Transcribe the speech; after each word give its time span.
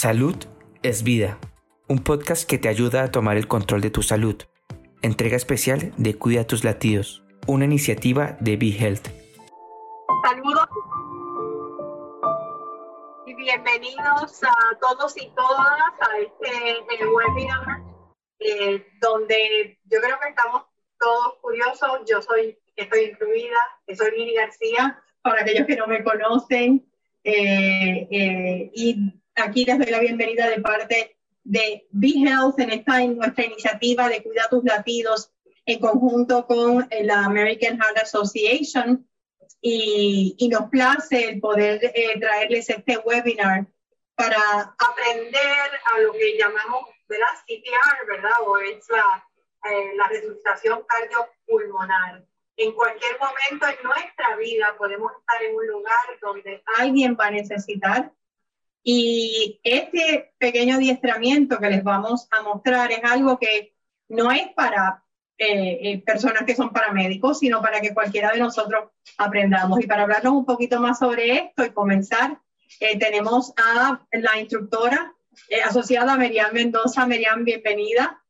Salud 0.00 0.36
es 0.84 1.02
vida, 1.02 1.40
un 1.88 1.98
podcast 1.98 2.48
que 2.48 2.56
te 2.56 2.68
ayuda 2.68 3.02
a 3.02 3.10
tomar 3.10 3.36
el 3.36 3.48
control 3.48 3.80
de 3.80 3.90
tu 3.90 4.04
salud. 4.04 4.36
Entrega 5.02 5.36
especial 5.36 5.92
de 5.96 6.14
Cuida 6.14 6.46
tus 6.46 6.62
latidos, 6.62 7.24
una 7.48 7.64
iniciativa 7.64 8.36
de 8.38 8.56
Be 8.56 8.68
Health. 8.68 9.08
Saludos 10.22 10.68
y 13.26 13.34
bienvenidos 13.34 14.44
a 14.44 14.78
todos 14.80 15.16
y 15.20 15.32
todas 15.34 15.66
a 15.98 16.18
este 16.20 17.04
webinar 17.04 17.82
eh, 18.38 18.86
donde 19.00 19.80
yo 19.90 20.00
creo 20.00 20.16
que 20.20 20.28
estamos 20.28 20.62
todos 21.00 21.38
curiosos. 21.40 22.02
Yo 22.08 22.22
soy, 22.22 22.56
estoy 22.76 23.00
incluida, 23.06 23.58
soy 23.96 24.12
Lili 24.12 24.34
García, 24.34 25.02
para 25.22 25.42
aquellos 25.42 25.66
que 25.66 25.74
no 25.74 25.88
me 25.88 26.04
conocen. 26.04 26.84
Eh, 27.24 28.06
eh, 28.12 28.70
y 28.72 29.17
Aquí 29.40 29.64
les 29.64 29.78
doy 29.78 29.86
la 29.86 30.00
bienvenida 30.00 30.48
de 30.48 30.60
parte 30.60 31.16
de 31.44 31.86
Be 31.90 32.08
Health 32.08 32.58
en 32.58 32.70
esta 32.70 33.00
en 33.00 33.16
nuestra 33.16 33.44
iniciativa 33.44 34.08
de 34.08 34.22
Cuida 34.22 34.48
tus 34.50 34.64
latidos 34.64 35.32
en 35.64 35.78
conjunto 35.78 36.44
con 36.46 36.88
eh, 36.90 37.04
la 37.04 37.24
American 37.24 37.78
Heart 37.78 37.98
Association 37.98 39.08
y, 39.60 40.34
y 40.38 40.48
nos 40.48 40.68
place 40.70 41.28
el 41.28 41.40
poder 41.40 41.80
eh, 41.82 42.18
traerles 42.18 42.68
este 42.68 42.98
webinar 42.98 43.66
para 44.16 44.40
aprender 44.76 45.70
a 45.94 46.00
lo 46.00 46.12
que 46.12 46.36
llamamos, 46.36 46.88
¿verdad? 47.08 47.28
CPR, 47.46 48.06
¿verdad? 48.08 48.32
O 48.44 48.58
es 48.58 48.88
la, 48.88 49.24
eh, 49.70 49.92
la 49.96 50.08
resucitación 50.08 50.82
cardiopulmonar. 50.84 52.24
En 52.56 52.72
cualquier 52.72 53.12
momento 53.20 53.66
en 53.68 53.86
nuestra 53.86 54.36
vida 54.36 54.74
podemos 54.76 55.12
estar 55.12 55.42
en 55.44 55.54
un 55.54 55.66
lugar 55.68 56.18
donde 56.20 56.60
alguien 56.78 57.16
va 57.18 57.26
a 57.26 57.30
necesitar 57.30 58.12
y 58.82 59.60
este 59.64 60.32
pequeño 60.38 60.76
adiestramiento 60.76 61.58
que 61.58 61.70
les 61.70 61.84
vamos 61.84 62.28
a 62.30 62.42
mostrar 62.42 62.90
es 62.92 63.00
algo 63.04 63.38
que 63.38 63.74
no 64.08 64.30
es 64.30 64.48
para 64.54 65.04
eh, 65.36 65.78
eh, 65.82 66.02
personas 66.04 66.42
que 66.42 66.56
son 66.56 66.70
paramédicos, 66.70 67.38
sino 67.38 67.62
para 67.62 67.80
que 67.80 67.94
cualquiera 67.94 68.32
de 68.32 68.40
nosotros 68.40 68.90
aprendamos. 69.18 69.80
Y 69.80 69.86
para 69.86 70.02
hablarnos 70.02 70.32
un 70.32 70.44
poquito 70.44 70.80
más 70.80 70.98
sobre 70.98 71.32
esto 71.34 71.64
y 71.64 71.70
comenzar, 71.70 72.40
eh, 72.80 72.98
tenemos 72.98 73.52
a 73.56 74.00
la 74.10 74.40
instructora 74.40 75.14
asociada 75.64 76.16
Merian 76.16 76.52
Mendoza. 76.52 77.06
Merian, 77.06 77.44
bienvenida. 77.44 78.20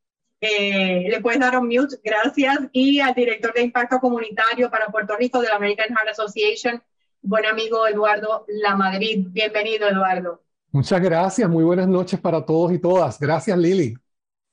le 0.41 1.19
puedes 1.23 1.41
dar 1.41 1.59
un 1.59 1.69
mute, 1.69 1.97
gracias. 2.05 2.59
Y 2.73 3.01
al 3.01 3.15
director 3.15 3.55
de 3.55 3.63
impacto 3.63 4.01
comunitario 4.01 4.71
para 4.71 4.89
Puerto 4.89 5.17
Rico 5.17 5.41
de 5.41 5.49
la 5.49 5.57
American 5.57 5.89
Heart 5.89 6.11
Association, 6.11 6.83
buen 7.29 7.45
amigo 7.45 7.87
Eduardo 7.87 8.47
La 8.49 8.75
Madrid. 8.75 9.27
Bienvenido, 9.29 9.87
Eduardo. 9.87 10.43
Muchas 10.73 11.01
gracias, 11.01 11.49
muy 11.49 11.63
buenas 11.63 11.87
noches 11.87 12.19
para 12.19 12.45
todos 12.45 12.73
y 12.73 12.79
todas. 12.79 13.21
Gracias, 13.21 13.57
Lili. 13.59 13.95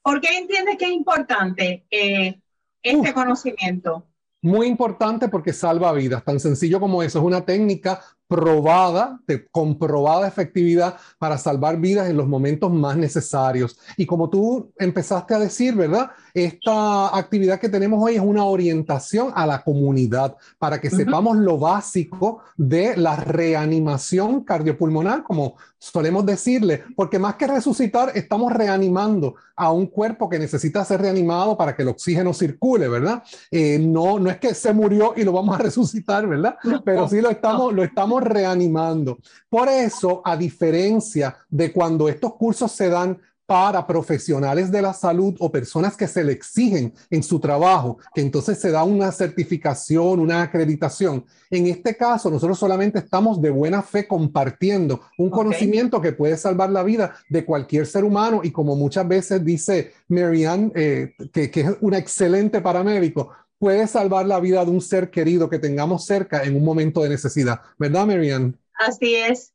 ¿Por 0.02 0.20
qué 0.20 0.38
entiendes 0.38 0.78
que 0.78 0.86
es 0.86 0.92
importante 0.92 1.86
eh, 1.90 2.40
este 2.84 3.14
conocimiento? 3.14 4.06
Muy 4.42 4.68
importante 4.68 5.30
porque 5.30 5.54
salva 5.54 5.94
vidas, 5.94 6.24
tan 6.24 6.40
sencillo 6.40 6.80
como 6.80 7.02
eso. 7.02 7.20
Es 7.20 7.26
una 7.26 7.46
técnica 7.46 8.02
probada, 8.28 9.20
de 9.28 9.48
comprobada 9.48 10.28
efectividad 10.28 10.98
para 11.20 11.38
salvar 11.38 11.80
vidas 11.80 12.10
en 12.10 12.18
los 12.18 12.28
momentos 12.28 12.72
más 12.72 12.98
necesarios. 12.98 13.78
Y 13.98 14.06
como 14.06 14.30
tú 14.30 14.72
empezaste 14.78 15.34
a 15.36 15.40
decir, 15.40 15.76
¿verdad? 15.76 16.10
Esta 16.34 17.16
actividad 17.16 17.60
que 17.60 17.70
tenemos 17.70 18.04
hoy 18.04 18.16
es 18.16 18.22
una 18.22 18.46
orientación 18.46 19.32
a 19.36 19.46
la 19.46 19.64
comunidad 19.64 20.36
para 20.58 20.82
que 20.82 20.90
sepamos 20.90 21.38
lo 21.38 21.58
básico 21.58 22.42
de 22.58 22.98
la 22.98 23.16
reanimación 23.16 24.44
cardiopulmonar, 24.44 25.24
como 25.24 25.56
solemos 25.78 26.26
decirle, 26.26 26.84
porque 26.96 27.20
más 27.20 27.36
que 27.36 27.48
resucitar, 27.48 28.12
estamos 28.16 28.52
reanimando 28.52 29.36
a 29.56 29.72
un 29.72 29.86
cuerpo 29.88 30.28
que 30.28 30.40
necesita 30.40 30.84
ser 30.84 31.02
reanimado 31.02 31.56
para 31.58 31.76
que 31.76 31.84
el 31.84 31.90
oxígeno 31.90 32.34
circule, 32.34 32.88
¿verdad? 32.88 33.24
Eh, 33.52 33.80
no, 33.80 34.20
no 34.20 34.30
es 34.30 34.38
que 34.38 34.54
se 34.54 34.74
murió 34.74 35.14
y 35.16 35.24
lo 35.24 35.32
vamos 35.32 35.56
a 35.56 35.60
resucitar, 35.64 36.28
¿verdad? 36.28 36.58
Pero 36.84 37.08
sí 37.08 37.22
lo 37.22 37.30
estamos, 37.30 37.74
lo 37.74 37.84
estamos 37.84 38.15
reanimando. 38.20 39.20
Por 39.50 39.70
eso, 39.70 40.22
a 40.24 40.36
diferencia 40.38 41.36
de 41.50 41.72
cuando 41.72 42.10
estos 42.10 42.36
cursos 42.36 42.72
se 42.72 42.90
dan 42.90 43.20
para 43.46 43.86
profesionales 43.86 44.72
de 44.72 44.82
la 44.82 44.94
salud 44.94 45.36
o 45.40 45.52
personas 45.52 45.96
que 45.96 46.08
se 46.08 46.24
le 46.24 46.32
exigen 46.32 46.94
en 47.10 47.22
su 47.22 47.40
trabajo, 47.40 48.00
que 48.14 48.22
entonces 48.22 48.60
se 48.60 48.72
da 48.72 48.84
una 48.84 49.12
certificación, 49.12 50.20
una 50.20 50.42
acreditación. 50.42 51.26
En 51.52 51.68
este 51.68 51.96
caso, 51.96 52.32
nosotros 52.32 52.58
solamente 52.58 53.00
estamos 53.00 53.42
de 53.42 53.52
buena 53.52 53.82
fe 53.84 54.08
compartiendo 54.08 55.02
un 55.18 55.30
conocimiento 55.30 56.02
que 56.02 56.12
puede 56.12 56.38
salvar 56.38 56.72
la 56.72 56.84
vida 56.84 57.16
de 57.30 57.46
cualquier 57.46 57.86
ser 57.86 58.04
humano 58.04 58.42
y 58.44 58.52
como 58.52 58.76
muchas 58.76 59.08
veces 59.08 59.46
dice 59.46 59.94
Marianne, 60.08 60.72
eh, 60.74 61.14
que, 61.32 61.52
que 61.52 61.62
es 61.62 61.70
una 61.82 62.00
excelente 62.00 62.62
paramédico, 62.62 63.30
puede 63.58 63.88
salvar 63.88 64.26
la 64.26 64.40
vida 64.40 64.64
de 64.66 64.72
un 64.72 64.82
ser 64.82 65.10
querido 65.10 65.50
que 65.50 65.60
tengamos 65.60 66.06
cerca 66.06 66.44
en 66.44 66.56
un 66.56 66.64
momento 66.64 67.02
de 67.02 67.10
necesidad. 67.10 67.62
¿Verdad, 67.78 68.06
Marian? 68.06 68.58
Así 68.78 69.16
es. 69.16 69.54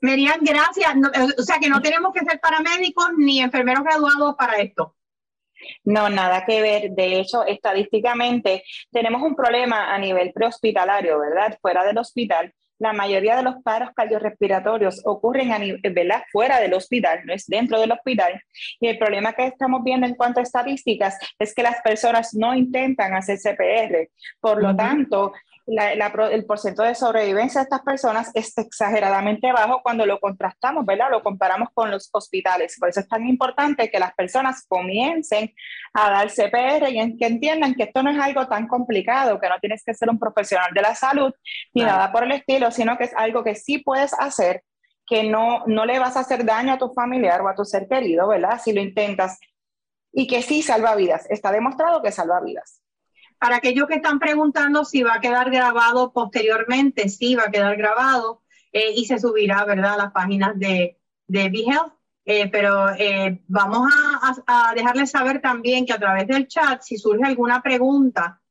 Marian, 0.00 0.40
gracias. 0.42 0.94
Eh, 0.94 1.34
o 1.38 1.42
sea 1.42 1.58
que 1.58 1.68
no 1.68 1.82
tenemos 1.82 2.12
que 2.12 2.24
ser 2.24 2.40
paramédicos 2.40 3.08
ni 3.16 3.40
enfermeros 3.40 3.84
graduados 3.84 4.34
para 4.36 4.58
esto. 4.58 4.94
No, 5.84 6.08
nada 6.08 6.44
que 6.46 6.62
ver. 6.62 6.90
De 6.92 7.18
hecho, 7.20 7.44
estadísticamente 7.44 8.62
tenemos 8.90 9.22
un 9.22 9.34
problema 9.34 9.92
a 9.94 9.98
nivel 9.98 10.32
prehospitalario, 10.32 11.18
¿verdad? 11.18 11.58
Fuera 11.60 11.84
del 11.84 11.98
hospital, 11.98 12.54
la 12.78 12.92
mayoría 12.92 13.36
de 13.36 13.42
los 13.42 13.56
paros 13.62 13.90
cardiorrespiratorios 13.94 15.02
ocurren 15.04 15.52
a 15.52 15.58
nivel, 15.58 15.82
fuera 16.30 16.60
del 16.60 16.74
hospital, 16.74 17.20
no 17.24 17.32
es 17.32 17.46
dentro 17.46 17.80
del 17.80 17.92
hospital. 17.92 18.40
Y 18.80 18.88
el 18.88 18.98
problema 18.98 19.32
que 19.32 19.46
estamos 19.46 19.82
viendo 19.84 20.06
en 20.06 20.14
cuanto 20.14 20.40
a 20.40 20.42
estadísticas 20.42 21.18
es 21.38 21.54
que 21.54 21.62
las 21.62 21.80
personas 21.82 22.34
no 22.34 22.54
intentan 22.54 23.14
hacer 23.14 23.38
CPR. 23.38 24.08
Por 24.40 24.62
lo 24.62 24.74
tanto, 24.74 25.32
el 25.68 26.46
porcentaje 26.46 26.90
de 26.90 26.94
sobrevivencia 26.94 27.60
de 27.60 27.64
estas 27.64 27.82
personas 27.82 28.30
es 28.34 28.56
exageradamente 28.56 29.52
bajo 29.52 29.82
cuando 29.82 30.06
lo 30.06 30.18
contrastamos, 30.18 30.86
¿verdad? 30.86 31.10
Lo 31.10 31.22
comparamos 31.22 31.68
con 31.74 31.90
los 31.90 32.08
hospitales. 32.12 32.76
Por 32.78 32.88
eso 32.88 33.00
es 33.00 33.08
tan 33.08 33.26
importante 33.26 33.90
que 33.90 33.98
las 33.98 34.14
personas 34.14 34.64
comiencen 34.66 35.52
a 35.92 36.10
dar 36.10 36.30
CPR 36.30 36.88
y 36.88 37.16
que 37.18 37.26
entiendan 37.26 37.74
que 37.74 37.84
esto 37.84 38.02
no 38.02 38.10
es 38.10 38.18
algo 38.18 38.46
tan 38.48 38.66
complicado, 38.66 39.38
que 39.38 39.48
no 39.48 39.58
tienes 39.60 39.82
que 39.84 39.94
ser 39.94 40.08
un 40.08 40.18
profesional 40.18 40.72
de 40.72 40.82
la 40.82 40.94
salud 40.94 41.32
ni 41.74 41.82
nada 41.82 42.10
por 42.12 42.24
el 42.24 42.32
estilo, 42.32 42.70
sino 42.70 42.96
que 42.96 43.04
es 43.04 43.14
algo 43.14 43.44
que 43.44 43.54
sí 43.54 43.78
puedes 43.78 44.14
hacer, 44.14 44.62
que 45.06 45.24
no, 45.24 45.64
no 45.66 45.84
le 45.84 45.98
vas 45.98 46.16
a 46.16 46.20
hacer 46.20 46.44
daño 46.44 46.72
a 46.72 46.78
tu 46.78 46.92
familiar 46.94 47.42
o 47.42 47.48
a 47.48 47.54
tu 47.54 47.64
ser 47.64 47.86
querido, 47.88 48.28
¿verdad? 48.28 48.60
Si 48.62 48.72
lo 48.72 48.80
intentas 48.80 49.38
y 50.12 50.26
que 50.26 50.40
sí 50.42 50.62
salva 50.62 50.94
vidas. 50.96 51.26
Está 51.28 51.52
demostrado 51.52 52.02
que 52.02 52.10
salva 52.10 52.40
vidas. 52.40 52.80
Para 53.38 53.56
aquellos 53.56 53.86
que 53.86 53.94
están 53.94 54.18
preguntando 54.18 54.84
si 54.84 55.02
va 55.02 55.14
a 55.14 55.20
quedar 55.20 55.50
grabado 55.50 56.12
posteriormente, 56.12 57.08
sí 57.08 57.34
va 57.34 57.44
a 57.44 57.50
quedar 57.50 57.76
grabado 57.76 58.42
eh, 58.72 58.92
y 58.96 59.06
se 59.06 59.18
subirá, 59.18 59.64
¿verdad?, 59.64 59.94
a 59.94 59.96
las 59.96 60.12
páginas 60.12 60.58
de, 60.58 60.98
de 61.26 61.48
BeHealth. 61.48 61.92
Eh, 62.24 62.48
pero 62.48 62.90
eh, 62.90 63.40
vamos 63.48 63.90
a, 64.46 64.74
dejarles 64.74 65.10
saber 65.10 65.40
también 65.40 65.86
que 65.86 65.94
a 65.94 65.98
través 65.98 66.26
del 66.26 66.46
chat, 66.46 66.82
si 66.82 66.98
surge 66.98 67.24
alguna 67.24 67.62
pregunta, 67.62 68.42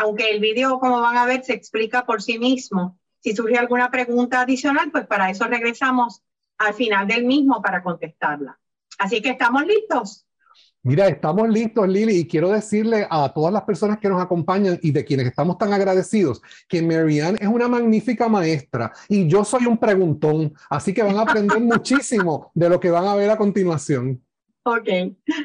aunque 0.00 0.30
el 0.30 0.40
video, 0.40 0.78
como 0.78 1.00
van 1.00 1.18
a 1.18 1.26
ver, 1.26 1.44
se 1.44 1.52
explica 1.52 2.06
por 2.06 2.22
sí 2.22 2.38
mismo, 2.38 2.98
si 3.20 3.34
surge 3.34 3.58
alguna 3.58 3.90
pregunta 3.90 4.40
adicional, 4.40 4.90
pues 4.92 5.06
para 5.06 5.28
eso 5.28 5.44
regresamos 5.44 6.22
al 6.58 6.72
final 6.72 7.06
del 7.06 7.24
mismo 7.24 7.60
para 7.60 7.82
contestarla. 7.82 8.58
Así 8.98 9.20
que 9.20 9.30
estamos 9.30 9.66
listos. 9.66 10.25
Mira, 10.86 11.08
estamos 11.08 11.48
listos, 11.48 11.88
Lili, 11.88 12.18
y 12.18 12.28
quiero 12.28 12.50
decirle 12.50 13.08
a 13.10 13.32
todas 13.34 13.52
las 13.52 13.64
personas 13.64 13.98
que 13.98 14.08
nos 14.08 14.22
acompañan 14.22 14.78
y 14.80 14.92
de 14.92 15.04
quienes 15.04 15.26
estamos 15.26 15.58
tan 15.58 15.72
agradecidos 15.72 16.40
que 16.68 16.80
Marianne 16.80 17.38
es 17.40 17.48
una 17.48 17.66
magnífica 17.66 18.28
maestra 18.28 18.92
y 19.08 19.26
yo 19.26 19.44
soy 19.44 19.66
un 19.66 19.78
preguntón, 19.78 20.54
así 20.70 20.94
que 20.94 21.02
van 21.02 21.16
a 21.16 21.22
aprender 21.22 21.58
muchísimo 21.60 22.52
de 22.54 22.68
lo 22.68 22.78
que 22.78 22.92
van 22.92 23.04
a 23.04 23.16
ver 23.16 23.28
a 23.30 23.36
continuación. 23.36 24.22
Ok, 24.62 24.88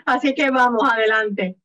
así 0.06 0.36
que 0.36 0.52
vamos 0.52 0.88
adelante. 0.88 1.58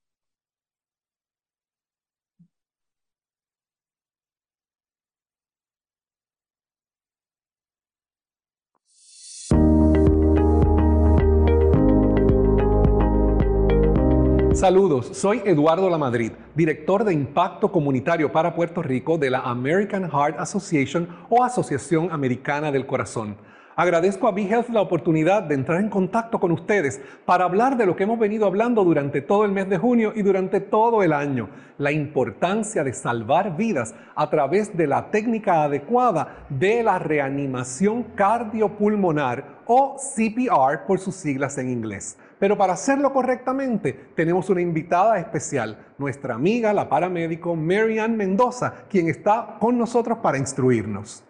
Saludos, 14.57 15.11
soy 15.13 15.43
Eduardo 15.45 15.91
Lamadrid, 15.91 16.33
director 16.55 17.05
de 17.05 17.13
Impacto 17.13 17.71
Comunitario 17.71 18.33
para 18.33 18.55
Puerto 18.55 18.83
Rico 18.83 19.19
de 19.19 19.29
la 19.29 19.41
American 19.41 20.11
Heart 20.11 20.41
Association 20.41 21.07
o 21.29 21.45
Asociación 21.45 22.11
Americana 22.11 22.73
del 22.73 22.87
Corazón. 22.87 23.37
Agradezco 23.77 24.27
a 24.27 24.33
BeHealth 24.33 24.71
la 24.71 24.81
oportunidad 24.81 25.43
de 25.43 25.57
entrar 25.57 25.79
en 25.79 25.91
contacto 25.91 26.41
con 26.41 26.53
ustedes 26.53 27.03
para 27.27 27.45
hablar 27.45 27.77
de 27.77 27.85
lo 27.85 27.97
que 27.97 28.05
hemos 28.05 28.19
venido 28.19 28.47
hablando 28.47 28.83
durante 28.83 29.21
todo 29.21 29.45
el 29.45 29.53
mes 29.53 29.69
de 29.69 29.77
junio 29.77 30.15
y 30.17 30.23
durante 30.23 30.61
todo 30.61 31.03
el 31.03 31.13
año, 31.13 31.51
la 31.77 31.93
importancia 31.93 32.83
de 32.83 32.95
salvar 32.95 33.59
vidas 33.59 33.95
a 34.15 34.31
través 34.31 34.75
de 34.75 34.87
la 34.87 35.11
técnica 35.11 35.65
adecuada 35.65 36.47
de 36.49 36.83
la 36.83 36.99
reanimación 36.99 38.05
cardiopulmonar 38.15 39.61
o 39.67 39.97
CPR 39.99 40.87
por 40.87 40.99
sus 40.99 41.15
siglas 41.15 41.59
en 41.59 41.69
inglés. 41.69 42.17
Pero 42.39 42.59
para 42.59 42.75
hacerlo 42.75 43.13
correctamente, 43.13 43.93
tenemos 44.15 44.51
una 44.51 44.61
invitada 44.61 45.19
especial, 45.19 45.95
nuestra 45.97 46.35
amiga, 46.35 46.73
la 46.73 46.89
paramédico 46.89 47.57
Marianne 47.57 48.17
Mendoza, 48.17 48.75
quien 48.91 49.09
está 49.09 49.57
con 49.59 49.79
nosotros 49.79 50.19
para 50.19 50.37
instruirnos. 50.37 51.25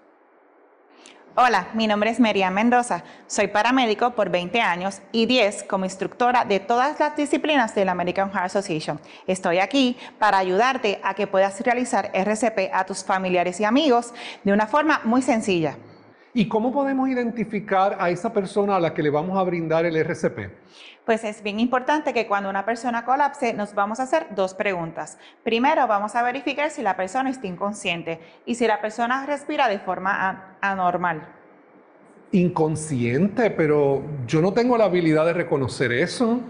Hola, 1.39 1.69
mi 1.75 1.87
nombre 1.87 2.09
es 2.09 2.19
María 2.19 2.51
Mendoza. 2.51 3.05
Soy 3.27 3.49
paramédico 3.49 4.13
por 4.13 4.31
20 4.31 4.59
años 4.63 5.03
y 5.13 5.27
10 5.27 5.65
como 5.65 5.85
instructora 5.85 6.47
de 6.47 6.61
todas 6.61 6.99
las 6.99 7.15
disciplinas 7.15 7.75
de 7.75 7.85
la 7.85 7.93
American 7.93 8.31
Heart 8.33 8.47
Association. 8.47 8.99
Estoy 9.27 9.59
aquí 9.59 9.99
para 10.19 10.39
ayudarte 10.39 10.99
a 11.05 11.13
que 11.13 11.27
puedas 11.27 11.61
realizar 11.61 12.11
RCP 12.15 12.71
a 12.73 12.87
tus 12.87 13.05
familiares 13.05 13.61
y 13.61 13.65
amigos 13.65 14.15
de 14.45 14.53
una 14.55 14.67
forma 14.67 15.03
muy 15.05 15.21
sencilla. 15.21 15.77
¿Y 16.37 16.49
cómo 16.49 16.71
podemos 16.71 17.09
identificar 17.09 17.97
a 17.99 18.11
esa 18.11 18.31
persona 18.31 18.77
a 18.77 18.81
la 18.81 18.93
que 18.93 19.03
le 19.03 19.09
vamos 19.09 19.39
a 19.39 19.43
brindar 19.43 19.87
el 19.87 19.97
RCP? 19.97 20.51
Pues 21.07 21.25
es 21.25 21.43
bien 21.43 21.59
importante 21.59 22.13
que 22.13 22.27
cuando 22.27 22.51
una 22.51 22.67
persona 22.67 23.07
colapse 23.07 23.55
nos 23.55 23.75
vamos 23.75 24.01
a 24.01 24.03
hacer 24.03 24.27
dos 24.35 24.53
preguntas. 24.53 25.17
Primero 25.43 25.87
vamos 25.87 26.15
a 26.15 26.23
verificar 26.23 26.71
si 26.71 26.83
la 26.83 26.95
persona 26.95 27.31
está 27.31 27.47
inconsciente 27.47 28.21
y 28.45 28.57
si 28.57 28.67
la 28.67 28.83
persona 28.83 29.25
respira 29.25 29.67
de 29.67 29.79
forma 29.79 30.59
anormal. 30.61 31.27
Inconsciente, 32.33 33.51
pero 33.51 34.03
yo 34.27 34.43
no 34.43 34.53
tengo 34.53 34.77
la 34.77 34.85
habilidad 34.85 35.25
de 35.25 35.33
reconocer 35.33 35.91
eso 35.91 36.41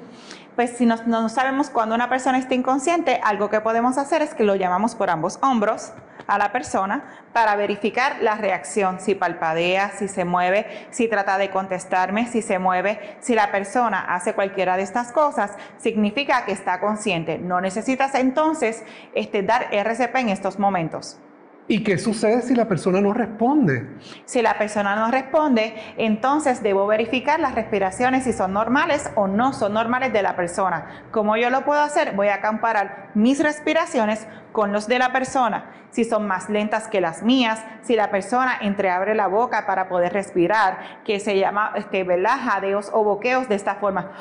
pues 0.56 0.70
si 0.70 0.86
no, 0.86 1.28
sabemos 1.28 1.68
cuándo 1.68 1.94
una 1.94 2.08
persona 2.08 2.38
está 2.38 2.54
inconsciente, 2.54 3.20
algo 3.22 3.50
que 3.50 3.60
podemos 3.60 3.98
hacer 3.98 4.22
es 4.22 4.32
que 4.32 4.42
lo 4.42 4.56
llamamos 4.56 4.94
por 4.94 5.10
ambos 5.10 5.38
hombros 5.42 5.92
a 6.26 6.38
la 6.38 6.52
persona 6.52 7.26
para 7.32 7.56
verificar 7.56 8.17
la 8.23 8.37
reacción, 8.37 9.00
si 9.00 9.14
palpadea, 9.14 9.90
si 9.90 10.08
se 10.08 10.25
mueve, 10.25 10.88
si 10.90 11.08
trata 11.08 11.38
de 11.38 11.50
contestarme, 11.50 12.26
si 12.26 12.43
se 12.43 12.58
mueve, 12.58 13.17
si 13.20 13.34
la 13.34 13.50
persona 13.50 14.14
hace 14.14 14.34
cualquiera 14.34 14.76
de 14.76 14.82
estas 14.82 15.12
cosas, 15.12 15.52
significa 15.76 16.44
que 16.44 16.52
está 16.52 16.81
consciente. 16.81 17.38
No 17.38 17.61
necesitas 17.61 18.14
entonces 18.14 18.84
este, 19.14 19.43
dar 19.43 19.69
RCP 19.73 20.17
en 20.17 20.28
estos 20.31 20.58
momentos. 20.58 21.19
¿Y 21.68 21.82
qué 21.82 21.98
sucede 21.98 22.42
si 22.42 22.54
la 22.54 22.68
persona 22.68 23.00
no 23.00 23.12
responde? 23.12 23.88
Si 24.24 24.40
la 24.40 24.56
persona 24.56 24.94
no 24.94 25.10
responde, 25.10 25.74
entonces 25.96 26.62
debo 26.62 26.86
verificar 26.86 27.40
las 27.40 27.56
respiraciones 27.56 28.22
si 28.22 28.32
son 28.32 28.52
normales 28.52 29.10
o 29.16 29.26
no 29.26 29.52
son 29.52 29.72
normales 29.72 30.12
de 30.12 30.22
la 30.22 30.36
persona. 30.36 31.02
¿Cómo 31.10 31.36
yo 31.36 31.50
lo 31.50 31.64
puedo 31.64 31.80
hacer? 31.80 32.14
Voy 32.14 32.28
a 32.28 32.40
comparar 32.40 33.10
mis 33.14 33.42
respiraciones 33.42 34.28
con 34.52 34.72
los 34.72 34.86
de 34.86 35.00
la 35.00 35.12
persona. 35.12 35.72
Si 35.90 36.04
son 36.04 36.28
más 36.28 36.48
lentas 36.48 36.86
que 36.86 37.00
las 37.00 37.24
mías, 37.24 37.64
si 37.82 37.96
la 37.96 38.12
persona 38.12 38.58
entreabre 38.60 39.16
la 39.16 39.26
boca 39.26 39.66
para 39.66 39.88
poder 39.88 40.12
respirar, 40.12 41.02
que 41.04 41.19
se 41.19 41.36
llama 41.36 41.72
este, 41.74 42.04
¿verdad? 42.04 42.38
jadeos 42.44 42.90
o 42.92 43.02
boqueos 43.02 43.48
de 43.48 43.56
esta 43.56 43.74
forma 43.76 44.12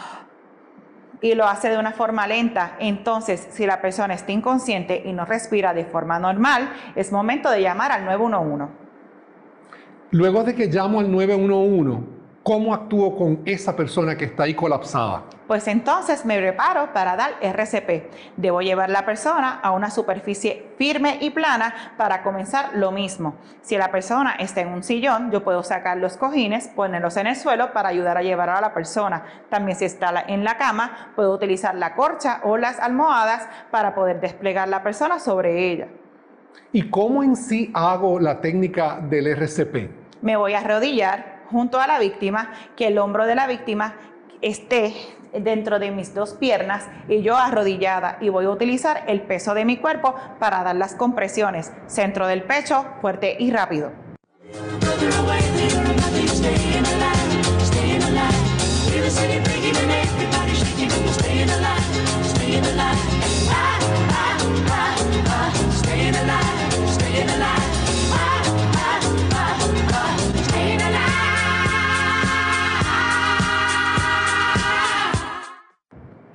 y 1.26 1.34
lo 1.34 1.48
hace 1.48 1.70
de 1.70 1.80
una 1.80 1.92
forma 1.92 2.28
lenta, 2.28 2.76
entonces 2.80 3.48
si 3.50 3.66
la 3.66 3.82
persona 3.82 4.14
está 4.14 4.32
inconsciente 4.32 5.02
y 5.06 5.12
no 5.12 5.26
respira 5.26 5.74
de 5.74 5.84
forma 5.84 6.20
normal, 6.20 6.72
es 6.96 7.12
momento 7.12 7.50
de 7.50 7.64
llamar 7.64 7.92
al 7.92 8.06
911. 8.06 8.72
Luego 10.12 10.44
de 10.44 10.54
que 10.54 10.68
llamo 10.68 11.00
al 11.00 11.12
911, 11.12 12.06
¿cómo 12.44 12.76
actúo 12.76 13.18
con 13.18 13.42
esa 13.44 13.76
persona 13.76 14.16
que 14.16 14.26
está 14.26 14.44
ahí 14.44 14.54
colapsada? 14.54 15.24
Pues 15.48 15.68
entonces 15.68 16.26
me 16.26 16.40
preparo 16.40 16.92
para 16.92 17.16
dar 17.16 17.36
RCP. 17.40 18.10
Debo 18.36 18.62
llevar 18.62 18.90
la 18.90 19.06
persona 19.06 19.60
a 19.62 19.72
una 19.72 19.92
superficie 19.92 20.72
firme 20.78 21.20
y 21.22 21.30
plana 21.30 21.94
para 21.98 22.24
comenzar 22.24 22.72
lo 22.74 22.92
mismo. 22.92 23.36
Si 23.62 23.78
la 23.78 23.92
persona 23.92 24.32
está 24.40 24.62
en 24.62 24.70
un 24.70 24.82
sillón, 24.82 25.30
yo 25.32 25.44
puedo 25.44 25.62
sacar 25.62 25.98
los 25.98 26.18
cojines, 26.18 26.70
ponerlos 26.70 27.18
en 27.18 27.28
el 27.28 27.36
suelo 27.36 27.74
para 27.74 27.90
ayudar 27.90 28.18
a 28.18 28.24
llevar 28.24 28.50
a 28.50 28.60
la 28.60 28.74
persona. 28.74 29.24
También 29.50 29.78
si 29.78 29.86
está 29.86 30.26
en 30.28 30.44
la 30.44 30.58
cama, 30.58 31.12
puedo 31.16 31.32
utilizar 31.32 31.76
la 31.76 31.94
corcha 31.94 32.42
o 32.44 32.58
las 32.58 32.80
almohadas 32.80 33.48
para 33.70 33.94
poder 33.94 34.20
desplegar 34.20 34.68
la 34.68 34.82
persona 34.82 35.20
sobre 35.20 35.72
ella. 35.72 35.88
¿Y 36.72 36.90
cómo 36.90 37.22
en 37.22 37.36
sí 37.36 37.70
hago 37.76 38.20
la 38.20 38.42
técnica 38.42 39.00
del 39.00 39.28
RCP? 39.28 40.24
Me 40.24 40.38
voy 40.38 40.54
a 40.54 40.60
arrodillar 40.62 41.44
junto 41.52 41.80
a 41.80 41.86
la 41.86 42.00
víctima, 42.00 42.52
que 42.76 42.88
el 42.88 42.98
hombro 42.98 43.28
de 43.28 43.36
la 43.36 43.46
víctima 43.46 43.94
esté 44.42 44.94
dentro 45.42 45.80
de 45.80 45.92
mis 45.92 46.14
dos 46.14 46.34
piernas 46.34 46.88
y 47.08 47.22
yo 47.22 47.38
arrodillada 47.38 48.18
y 48.22 48.30
voy 48.30 48.46
a 48.46 48.50
utilizar 48.50 49.04
el 49.08 49.22
peso 49.22 49.54
de 49.54 49.66
mi 49.66 49.78
cuerpo 49.78 50.16
para 50.40 50.64
dar 50.64 50.76
las 50.76 50.96
compresiones, 50.96 51.72
centro 51.88 52.28
del 52.28 52.44
pecho, 52.44 52.86
fuerte 53.02 53.36
y 53.40 53.52
rápido. 53.52 53.92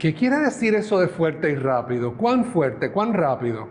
¿Qué 0.00 0.14
quiere 0.14 0.38
decir 0.38 0.74
eso 0.74 0.98
de 0.98 1.08
fuerte 1.08 1.50
y 1.50 1.56
rápido? 1.56 2.16
¿Cuán 2.16 2.46
fuerte? 2.46 2.90
¿Cuán 2.90 3.12
rápido? 3.12 3.68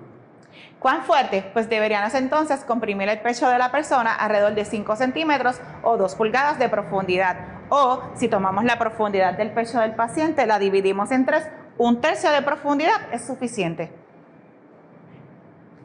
¿Cuán 0.77 1.01
fuerte? 1.01 1.49
Pues 1.53 1.67
deberíamos 1.67 2.13
entonces 2.13 2.63
comprimir 2.65 3.09
el 3.09 3.19
pecho 3.21 3.49
de 3.49 3.57
la 3.57 3.71
persona 3.71 4.13
alrededor 4.13 4.53
de 4.53 4.63
5 4.63 4.95
centímetros 4.95 5.59
o 5.81 5.97
2 5.97 6.13
pulgadas 6.13 6.59
de 6.59 6.69
profundidad. 6.69 7.35
O 7.69 8.03
si 8.13 8.27
tomamos 8.27 8.63
la 8.63 8.77
profundidad 8.77 9.39
del 9.39 9.53
pecho 9.53 9.79
del 9.79 9.95
paciente, 9.95 10.45
la 10.45 10.59
dividimos 10.59 11.09
en 11.09 11.25
tres, 11.25 11.47
un 11.79 11.99
tercio 11.99 12.31
de 12.31 12.43
profundidad 12.43 13.11
es 13.11 13.25
suficiente. 13.25 13.91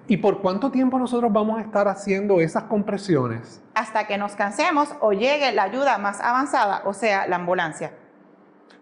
¿Y 0.09 0.19
por 0.19 0.43
cuánto 0.43 0.71
tiempo 0.71 0.99
nosotros 0.99 1.33
vamos 1.33 1.57
a 1.57 1.63
estar 1.63 1.89
haciendo 1.89 2.43
esas 2.43 2.65
compresiones? 2.65 3.63
Hasta 3.75 4.07
que 4.07 4.19
nos 4.19 4.37
cansemos 4.37 4.95
o 5.01 5.15
llegue 5.15 5.53
la 5.53 5.63
ayuda 5.63 5.97
más 5.97 6.21
avanzada, 6.21 6.83
o 6.85 6.93
sea, 6.93 7.27
la 7.29 7.37
ambulancia. 7.37 7.93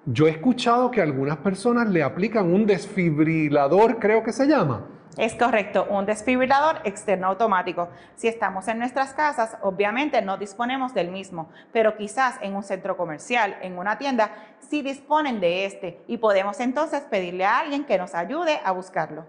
Yo 0.05 0.27
he 0.27 0.31
escuchado 0.31 0.91
que 0.91 1.01
algunas 1.01 1.37
personas 1.37 1.89
le 1.89 2.03
aplican 2.03 2.53
un 2.53 2.67
desfibrilador, 2.67 4.01
creo 4.01 4.25
que 4.25 4.33
se 4.33 4.47
llama. 4.47 4.85
Es 5.17 5.37
correcto, 5.37 5.87
un 5.91 6.07
desfibrilador 6.07 6.81
externo 6.83 7.29
automático. 7.29 7.89
Si 8.17 8.27
estamos 8.27 8.67
en 8.67 8.81
nuestras 8.81 9.15
casas, 9.15 9.57
obviamente 9.63 10.21
no 10.21 10.39
disponemos 10.39 10.93
del 10.93 11.13
mismo, 11.13 11.51
pero 11.73 11.97
quizás 11.97 12.37
en 12.43 12.57
un 12.57 12.65
centro 12.65 12.97
comercial, 12.97 13.57
en 13.63 13.79
una 13.79 13.97
tienda, 13.99 14.33
sí 14.59 14.83
disponen 14.83 15.39
de 15.39 15.67
este 15.67 16.01
y 16.09 16.17
podemos 16.17 16.59
entonces 16.59 17.03
pedirle 17.03 17.45
a 17.45 17.61
alguien 17.61 17.85
que 17.85 17.97
nos 17.97 18.17
ayude 18.17 18.59
a 18.65 18.73
buscarlo. 18.73 19.27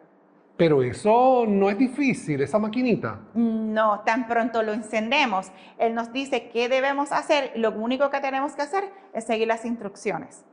Pero 0.57 0.81
eso 0.81 1.45
no 1.47 1.69
es 1.69 1.77
difícil, 1.77 2.41
esa 2.41 2.57
maquinita. 2.57 3.19
No, 3.35 3.99
tan 3.99 4.25
pronto 4.27 4.63
lo 4.63 4.73
encendemos, 4.73 5.51
él 5.77 5.93
nos 5.93 6.11
dice 6.11 6.49
qué 6.49 6.67
debemos 6.67 7.11
hacer, 7.11 7.51
lo 7.57 7.71
único 7.73 8.09
que 8.09 8.21
tenemos 8.21 8.53
que 8.53 8.63
hacer 8.63 8.85
es 9.13 9.25
seguir 9.25 9.47
las 9.47 9.65
instrucciones. 9.65 10.43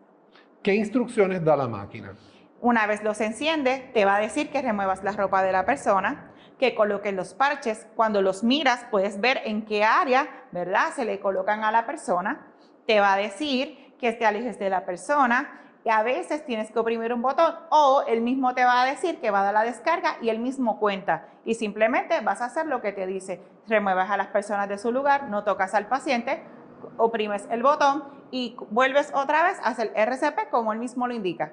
¿Qué 0.62 0.74
instrucciones 0.74 1.42
da 1.42 1.56
la 1.56 1.66
máquina? 1.66 2.12
Una 2.60 2.86
vez 2.86 3.02
los 3.02 3.18
enciende, 3.22 3.90
te 3.94 4.04
va 4.04 4.16
a 4.16 4.20
decir 4.20 4.50
que 4.50 4.60
remuevas 4.60 5.02
la 5.02 5.12
ropa 5.12 5.42
de 5.42 5.52
la 5.52 5.64
persona, 5.64 6.32
que 6.58 6.74
coloques 6.74 7.14
los 7.14 7.32
parches. 7.32 7.86
Cuando 7.96 8.20
los 8.20 8.44
miras, 8.44 8.84
puedes 8.90 9.22
ver 9.22 9.40
en 9.46 9.64
qué 9.64 9.84
área, 9.84 10.28
¿verdad? 10.52 10.90
Se 10.94 11.06
le 11.06 11.18
colocan 11.18 11.64
a 11.64 11.72
la 11.72 11.86
persona. 11.86 12.46
Te 12.86 13.00
va 13.00 13.14
a 13.14 13.16
decir 13.16 13.94
que 13.98 14.12
te 14.12 14.26
alejes 14.26 14.58
de 14.58 14.68
la 14.68 14.84
persona. 14.84 15.62
Y 15.82 15.88
a 15.88 16.02
veces 16.02 16.44
tienes 16.44 16.70
que 16.70 16.78
oprimir 16.78 17.14
un 17.14 17.22
botón 17.22 17.54
o 17.70 18.04
él 18.06 18.20
mismo 18.20 18.52
te 18.52 18.62
va 18.62 18.82
a 18.82 18.84
decir 18.84 19.18
que 19.18 19.30
va 19.30 19.40
a 19.40 19.44
dar 19.44 19.54
la 19.54 19.64
descarga 19.64 20.18
y 20.20 20.28
él 20.28 20.40
mismo 20.40 20.78
cuenta. 20.78 21.26
Y 21.46 21.54
simplemente 21.54 22.20
vas 22.20 22.42
a 22.42 22.46
hacer 22.46 22.66
lo 22.66 22.82
que 22.82 22.92
te 22.92 23.06
dice. 23.06 23.40
Remuevas 23.66 24.10
a 24.10 24.18
las 24.18 24.26
personas 24.26 24.68
de 24.68 24.76
su 24.76 24.92
lugar, 24.92 25.30
no 25.30 25.42
tocas 25.42 25.72
al 25.72 25.86
paciente, 25.86 26.42
oprimes 26.98 27.48
el 27.50 27.62
botón 27.62 28.19
y 28.30 28.56
vuelves 28.70 29.12
otra 29.14 29.44
vez 29.44 29.58
a 29.60 29.68
hacer 29.68 29.92
RCP 29.94 30.50
como 30.50 30.72
él 30.72 30.78
mismo 30.78 31.06
lo 31.06 31.14
indica. 31.14 31.52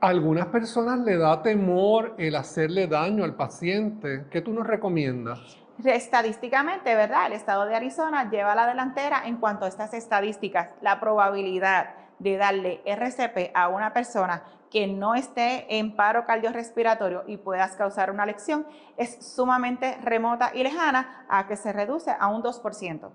A 0.00 0.08
algunas 0.08 0.46
personas 0.46 0.98
le 1.00 1.16
da 1.16 1.42
temor 1.42 2.14
el 2.18 2.34
hacerle 2.34 2.88
daño 2.88 3.22
al 3.24 3.36
paciente. 3.36 4.26
¿Qué 4.30 4.40
tú 4.40 4.52
nos 4.52 4.66
recomiendas? 4.66 5.58
Estadísticamente, 5.84 6.94
¿verdad? 6.94 7.26
El 7.26 7.32
estado 7.34 7.66
de 7.66 7.76
Arizona 7.76 8.28
lleva 8.28 8.54
la 8.54 8.66
delantera 8.66 9.22
en 9.26 9.36
cuanto 9.36 9.64
a 9.64 9.68
estas 9.68 9.94
estadísticas. 9.94 10.70
La 10.80 10.98
probabilidad 10.98 11.94
de 12.18 12.36
darle 12.36 12.80
RCP 12.84 13.52
a 13.54 13.68
una 13.68 13.92
persona 13.92 14.42
que 14.70 14.86
no 14.86 15.14
esté 15.14 15.78
en 15.78 15.96
paro 15.96 16.24
cardiorrespiratorio 16.24 17.24
y 17.26 17.36
puedas 17.36 17.76
causar 17.76 18.10
una 18.10 18.24
lección 18.24 18.66
es 18.96 19.34
sumamente 19.34 19.98
remota 20.02 20.50
y 20.54 20.62
lejana 20.62 21.26
a 21.28 21.46
que 21.46 21.56
se 21.56 21.72
reduce 21.72 22.10
a 22.18 22.28
un 22.28 22.42
2%. 22.42 23.10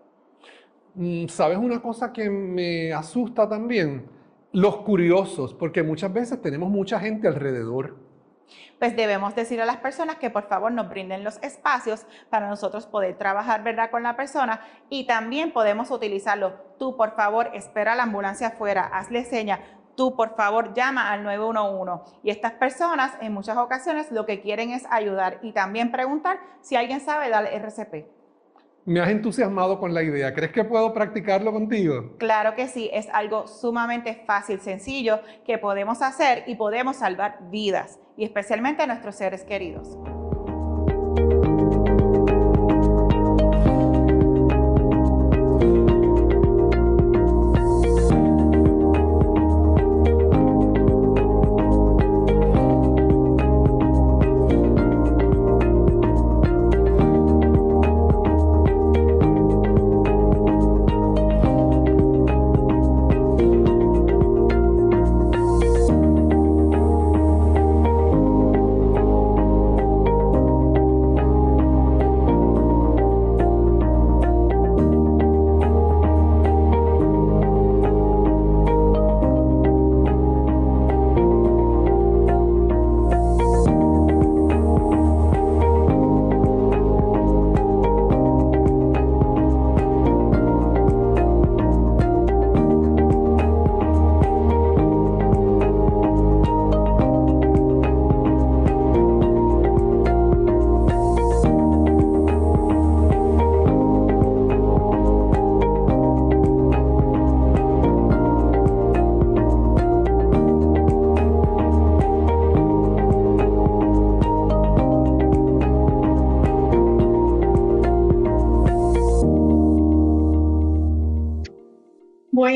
Mm, 0.97 1.27
¿Sabes 1.27 1.57
una 1.59 1.79
cosa 1.79 2.11
que 2.11 2.29
me 2.29 2.91
asusta 2.91 3.47
también? 3.47 4.09
Los 4.51 4.77
curiosos, 4.77 5.53
porque 5.53 5.83
muchas 5.83 6.11
veces 6.11 6.41
tenemos 6.41 6.69
mucha 6.69 6.99
gente 6.99 7.27
alrededor 7.27 8.07
pues 8.79 8.95
debemos 8.95 9.35
decir 9.35 9.61
a 9.61 9.65
las 9.65 9.77
personas 9.77 10.17
que 10.17 10.29
por 10.29 10.47
favor 10.47 10.71
nos 10.71 10.89
brinden 10.89 11.23
los 11.23 11.37
espacios 11.41 12.05
para 12.29 12.47
nosotros 12.47 12.85
poder 12.85 13.17
trabajar, 13.17 13.63
¿verdad?, 13.63 13.89
con 13.89 14.03
la 14.03 14.15
persona 14.15 14.61
y 14.89 15.05
también 15.07 15.51
podemos 15.51 15.91
utilizarlo. 15.91 16.53
Tú, 16.77 16.95
por 16.95 17.15
favor, 17.15 17.49
espera 17.53 17.93
a 17.93 17.95
la 17.95 18.03
ambulancia 18.03 18.49
afuera, 18.49 18.83
hazle 18.93 19.25
seña, 19.25 19.59
tú 19.95 20.15
por 20.15 20.35
favor 20.35 20.73
llama 20.73 21.11
al 21.11 21.23
911. 21.23 22.19
Y 22.23 22.29
estas 22.29 22.53
personas 22.53 23.13
en 23.19 23.33
muchas 23.33 23.57
ocasiones 23.57 24.11
lo 24.11 24.25
que 24.25 24.41
quieren 24.41 24.71
es 24.71 24.85
ayudar 24.91 25.39
y 25.41 25.53
también 25.53 25.91
preguntar 25.91 26.39
si 26.61 26.75
alguien 26.75 27.01
sabe 27.01 27.29
dar 27.29 27.45
RCP. 27.45 28.16
Me 28.87 29.01
has 29.01 29.09
entusiasmado 29.09 29.81
con 29.81 29.93
la 29.93 30.01
idea. 30.01 30.33
¿Crees 30.33 30.53
que 30.53 30.63
puedo 30.63 30.93
practicarlo 30.93 31.51
contigo? 31.51 32.13
Claro 32.19 32.55
que 32.55 32.69
sí, 32.69 32.89
es 32.93 33.09
algo 33.11 33.45
sumamente 33.45 34.23
fácil, 34.25 34.61
sencillo, 34.61 35.19
que 35.45 35.57
podemos 35.57 36.01
hacer 36.01 36.45
y 36.47 36.55
podemos 36.55 36.95
salvar 36.95 37.37
vidas, 37.51 37.99
y 38.15 38.23
especialmente 38.23 38.83
a 38.83 38.87
nuestros 38.87 39.17
seres 39.17 39.43
queridos. 39.43 39.97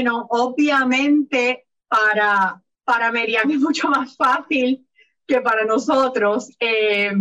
Bueno, 0.02 0.26
obviamente 0.32 1.68
para, 1.88 2.60
para 2.84 3.12
Merian 3.12 3.52
es 3.52 3.60
mucho 3.60 3.88
más 3.88 4.18
fácil 4.18 4.88
que 5.28 5.42
para 5.42 5.64
nosotros. 5.64 6.50
Eh, 6.60 7.14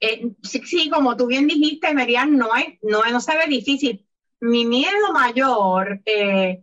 eh, 0.00 0.30
sí, 0.42 0.90
como 0.90 1.16
tú 1.16 1.28
bien 1.28 1.46
dijiste, 1.46 1.94
Merian, 1.94 2.36
no, 2.36 2.54
es, 2.56 2.78
no, 2.82 3.02
no 3.10 3.20
se 3.22 3.38
ve 3.38 3.46
difícil. 3.46 4.06
Mi 4.40 4.66
miedo 4.66 5.14
mayor 5.14 6.02
eh, 6.04 6.62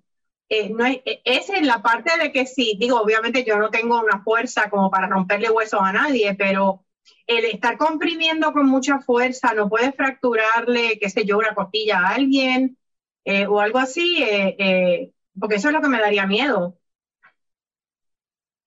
no 0.75 0.85
es, 0.85 0.99
es, 1.03 1.49
en 1.49 1.65
la 1.65 1.81
parte 1.81 2.11
de 2.21 2.31
que 2.31 2.45
sí, 2.45 2.77
digo, 2.79 3.01
obviamente 3.01 3.43
yo 3.43 3.57
no 3.57 3.71
tengo 3.71 3.99
una 3.99 4.21
fuerza 4.21 4.69
como 4.69 4.91
para 4.91 5.07
romperle 5.07 5.49
huesos 5.49 5.79
a 5.81 5.91
nadie, 5.91 6.35
pero 6.35 6.85
el 7.25 7.45
estar 7.45 7.79
comprimiendo 7.79 8.53
con 8.53 8.67
mucha 8.67 8.99
fuerza 8.99 9.55
no 9.55 9.67
puede 9.69 9.91
fracturarle, 9.91 10.99
qué 10.99 11.09
sé 11.09 11.25
yo, 11.25 11.39
una 11.39 11.55
costilla 11.55 11.97
a 11.97 12.09
alguien 12.13 12.77
o 13.49 13.59
algo 13.59 13.79
así 13.79 14.23
porque 15.39 15.55
eso 15.55 15.69
es 15.69 15.73
lo 15.73 15.81
que 15.81 15.89
me 15.89 15.99
daría 15.99 16.25
miedo. 16.25 16.77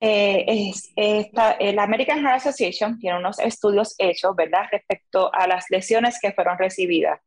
Eh, 0.03 0.71
es, 0.97 1.75
la 1.75 1.83
American 1.83 2.21
Heart 2.21 2.37
Association 2.37 2.99
tiene 2.99 3.19
unos 3.19 3.39
estudios 3.39 3.95
hechos, 3.99 4.35
¿verdad?, 4.35 4.67
respecto 4.73 5.31
a 5.35 5.47
las 5.47 5.67
lesiones 5.69 6.19
que 6.21 6.33
fueron 6.33 6.59
recibidas. 6.59 7.21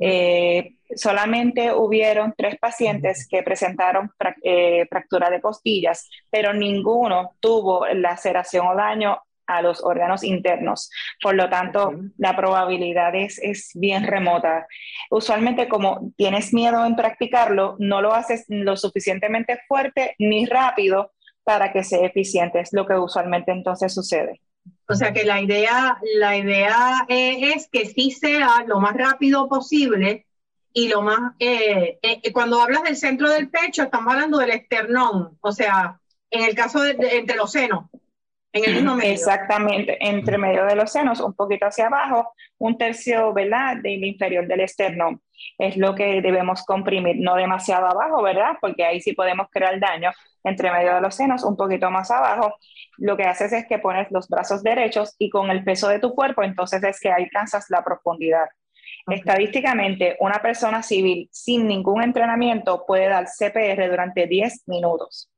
Eh, 0.00 0.76
solamente 0.94 1.72
hubieron 1.72 2.32
tres 2.36 2.56
pacientes 2.58 3.26
que 3.28 3.42
presentaron 3.42 4.10
eh, 4.42 4.86
fractura 4.88 5.28
de 5.28 5.40
costillas, 5.40 6.08
pero 6.30 6.52
ninguno 6.54 7.36
tuvo 7.40 7.86
laceración 7.88 8.66
o 8.68 8.76
daño 8.76 9.18
a 9.56 9.62
los 9.62 9.82
órganos 9.82 10.24
internos. 10.24 10.90
Por 11.22 11.34
lo 11.34 11.48
tanto, 11.48 11.94
la 12.18 12.36
probabilidad 12.36 13.14
es, 13.14 13.38
es, 13.42 13.70
bien 13.74 14.06
remota. 14.06 14.66
Usualmente, 15.10 15.68
como 15.68 16.12
tienes 16.16 16.52
miedo 16.52 16.84
en 16.84 16.96
practicarlo, 16.96 17.76
no 17.78 18.02
lo 18.02 18.14
haces 18.14 18.44
lo 18.48 18.76
suficientemente 18.76 19.60
fuerte 19.68 20.14
ni 20.18 20.46
rápido 20.46 21.12
para 21.44 21.72
que 21.72 21.84
sea 21.84 22.06
eficiente. 22.06 22.60
Es 22.60 22.72
lo 22.72 22.86
que 22.86 22.94
usualmente 22.94 23.52
entonces 23.52 23.92
sucede. 23.92 24.40
O 24.88 24.94
sea 24.94 25.12
que 25.12 25.24
la 25.24 25.40
idea, 25.40 25.98
la 26.18 26.36
idea 26.36 27.06
eh, 27.08 27.52
es 27.54 27.68
que 27.70 27.86
sí 27.86 28.10
sea 28.10 28.64
lo 28.66 28.78
más 28.78 28.94
rápido 28.94 29.48
posible 29.48 30.26
y 30.72 30.88
lo 30.88 31.02
más, 31.02 31.32
eh, 31.38 31.98
eh, 32.02 32.32
cuando 32.32 32.60
hablas 32.60 32.82
del 32.84 32.96
centro 32.96 33.30
del 33.30 33.50
pecho, 33.50 33.82
estamos 33.82 34.12
hablando 34.12 34.38
del 34.38 34.50
esternón, 34.50 35.38
o 35.40 35.52
sea, 35.52 36.00
en 36.30 36.44
el 36.44 36.54
caso 36.54 36.82
de, 36.82 36.94
de 36.94 37.18
entre 37.18 37.36
los 37.36 37.52
senos. 37.52 37.86
En 38.52 38.64
el 38.64 38.74
mismo 38.74 38.96
medio. 38.96 39.12
Exactamente, 39.12 39.96
entre 40.00 40.36
medio 40.36 40.66
de 40.66 40.76
los 40.76 40.92
senos, 40.92 41.20
un 41.20 41.34
poquito 41.34 41.66
hacia 41.66 41.86
abajo, 41.86 42.34
un 42.58 42.76
tercio, 42.76 43.32
¿verdad?, 43.32 43.78
del 43.82 44.04
inferior 44.04 44.46
del 44.46 44.60
esternón. 44.60 45.22
Es 45.58 45.76
lo 45.76 45.94
que 45.94 46.20
debemos 46.20 46.64
comprimir, 46.64 47.16
no 47.18 47.34
demasiado 47.34 47.86
abajo, 47.86 48.22
¿verdad? 48.22 48.56
Porque 48.60 48.84
ahí 48.84 49.00
sí 49.00 49.14
podemos 49.14 49.48
crear 49.50 49.80
daño. 49.80 50.10
Entre 50.44 50.70
medio 50.70 50.94
de 50.94 51.00
los 51.00 51.14
senos, 51.14 51.44
un 51.44 51.56
poquito 51.56 51.90
más 51.90 52.10
abajo, 52.10 52.54
lo 52.98 53.16
que 53.16 53.24
haces 53.24 53.52
es 53.52 53.66
que 53.66 53.78
pones 53.78 54.10
los 54.10 54.28
brazos 54.28 54.62
derechos 54.62 55.14
y 55.18 55.30
con 55.30 55.50
el 55.50 55.64
peso 55.64 55.88
de 55.88 55.98
tu 55.98 56.14
cuerpo, 56.14 56.42
entonces 56.42 56.82
es 56.84 57.00
que 57.00 57.10
alcanzas 57.10 57.66
la 57.70 57.82
profundidad. 57.82 58.46
Estadísticamente, 59.06 60.16
una 60.20 60.40
persona 60.40 60.82
civil 60.82 61.28
sin 61.32 61.66
ningún 61.66 62.02
entrenamiento 62.02 62.84
puede 62.86 63.08
dar 63.08 63.26
CPR 63.26 63.88
durante 63.88 64.26
10 64.26 64.64
minutos. 64.68 65.31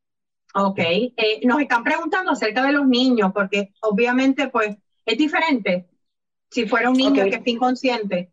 Ok, 0.56 0.78
eh, 0.78 1.40
nos 1.42 1.61
están 1.61 1.82
preguntando 1.82 2.30
acerca 2.30 2.62
de 2.62 2.73
los 2.73 2.87
niños, 2.87 3.32
porque 3.34 3.73
obviamente 3.80 4.49
pues 4.49 4.76
es 5.04 5.18
diferente 5.18 5.87
si 6.49 6.68
fuera 6.68 6.90
un 6.90 6.96
niño 6.96 7.25
que 7.25 7.37
está 7.37 7.50
inconsciente. 7.50 8.30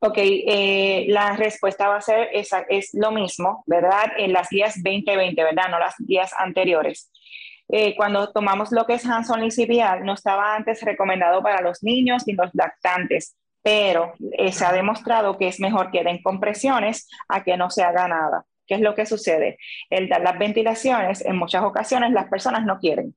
Ok, 0.00 0.18
eh, 0.18 1.06
la 1.08 1.36
respuesta 1.36 1.88
va 1.88 1.96
a 1.96 2.00
ser 2.00 2.28
esa, 2.32 2.62
es 2.68 2.90
lo 2.92 3.12
mismo, 3.12 3.62
¿verdad? 3.66 4.10
En 4.18 4.32
las 4.32 4.50
guías 4.50 4.74
2020, 4.82 5.44
¿verdad? 5.44 5.68
No 5.70 5.78
las 5.78 5.94
guías 5.98 6.32
anteriores. 6.36 7.12
Eh, 7.68 7.94
cuando 7.96 8.32
tomamos 8.32 8.72
lo 8.72 8.84
que 8.84 8.94
es 8.94 9.06
Hanson 9.06 9.48
Civial, 9.52 10.04
no 10.04 10.14
estaba 10.14 10.56
antes 10.56 10.82
recomendado 10.82 11.40
para 11.40 11.62
los 11.62 11.84
niños 11.84 12.24
ni 12.26 12.32
los 12.32 12.50
lactantes, 12.52 13.36
pero 13.62 14.12
se 14.50 14.64
ha 14.64 14.72
demostrado 14.72 15.38
que 15.38 15.46
es 15.46 15.60
mejor 15.60 15.92
que 15.92 16.02
den 16.02 16.20
compresiones 16.20 17.08
a 17.28 17.44
que 17.44 17.56
no 17.56 17.70
se 17.70 17.84
haga 17.84 18.08
nada. 18.08 18.44
¿Qué 18.66 18.74
es 18.74 18.80
lo 18.80 18.94
que 18.94 19.06
sucede? 19.06 19.58
El 19.90 20.08
dar 20.08 20.22
las 20.22 20.38
ventilaciones, 20.38 21.24
en 21.24 21.36
muchas 21.36 21.62
ocasiones 21.62 22.12
las 22.12 22.28
personas 22.28 22.64
no 22.64 22.78
quieren 22.78 23.14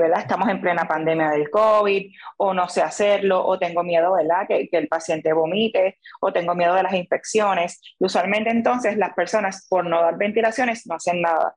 verdad 0.00 0.20
estamos 0.20 0.48
en 0.48 0.60
plena 0.60 0.86
pandemia 0.86 1.30
del 1.30 1.50
COVID, 1.50 2.12
o 2.38 2.54
no 2.54 2.68
sé 2.68 2.82
hacerlo, 2.82 3.44
o 3.44 3.58
tengo 3.58 3.82
miedo, 3.82 4.14
¿verdad?, 4.14 4.46
que, 4.48 4.68
que, 4.68 4.76
el 4.76 4.88
paciente 4.88 5.32
vomite, 5.32 5.98
o 6.20 6.32
tengo 6.32 6.54
miedo 6.54 6.74
de 6.74 6.82
las 6.82 6.94
infecciones. 6.94 7.80
Y 7.98 8.04
usualmente 8.04 8.50
entonces 8.50 8.96
las 8.96 9.14
personas, 9.14 9.66
por 9.68 9.86
no 9.86 10.00
dar 10.00 10.16
ventilaciones, 10.16 10.86
no 10.86 10.96
hacen 10.96 11.22
nada. 11.22 11.54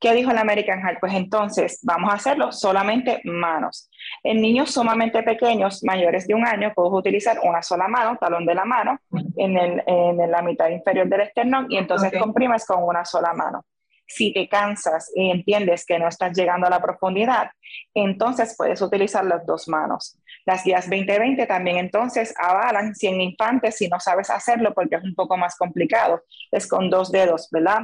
¿Qué 0.00 0.12
dijo 0.14 0.32
la 0.32 0.42
American 0.42 0.80
Heart? 0.80 1.00
Pues 1.00 1.14
entonces 1.14 1.80
vamos 1.82 2.12
a 2.12 2.16
hacerlo 2.16 2.52
solamente 2.52 3.20
manos. 3.24 3.90
En 4.22 4.40
niños 4.40 4.72
sumamente 4.72 5.22
pequeños, 5.22 5.82
mayores 5.82 6.26
de 6.26 6.34
un 6.34 6.46
año, 6.46 6.72
puedo 6.74 6.90
utilizar 6.90 7.38
una 7.42 7.62
sola 7.62 7.88
mano, 7.88 8.16
talón 8.18 8.46
de 8.46 8.54
la 8.54 8.64
mano, 8.64 8.98
en, 9.36 9.56
el, 9.56 9.82
en 9.86 10.30
la 10.30 10.42
mitad 10.42 10.68
inferior 10.68 11.08
del 11.08 11.22
esternón, 11.22 11.66
y 11.70 11.76
entonces 11.76 12.12
comprimes 12.18 12.64
con 12.64 12.82
una 12.82 13.04
sola 13.04 13.32
mano. 13.32 13.64
Si 14.08 14.32
te 14.32 14.48
cansas 14.48 15.12
y 15.14 15.30
entiendes 15.30 15.84
que 15.84 15.98
no 15.98 16.08
estás 16.08 16.36
llegando 16.36 16.66
a 16.66 16.70
la 16.70 16.82
profundidad, 16.82 17.50
entonces 17.94 18.54
puedes 18.56 18.80
utilizar 18.80 19.24
las 19.24 19.44
dos 19.46 19.68
manos. 19.68 20.18
Las 20.46 20.64
guías 20.64 20.88
2020 20.88 21.46
también 21.46 21.76
entonces 21.76 22.34
avalan 22.38 22.94
si 22.94 23.06
en 23.06 23.20
infantes, 23.20 23.76
si 23.76 23.88
no 23.88 24.00
sabes 24.00 24.30
hacerlo 24.30 24.72
porque 24.74 24.96
es 24.96 25.04
un 25.04 25.14
poco 25.14 25.36
más 25.36 25.56
complicado, 25.56 26.22
es 26.50 26.66
con 26.66 26.88
dos 26.88 27.12
dedos, 27.12 27.48
¿verdad? 27.50 27.82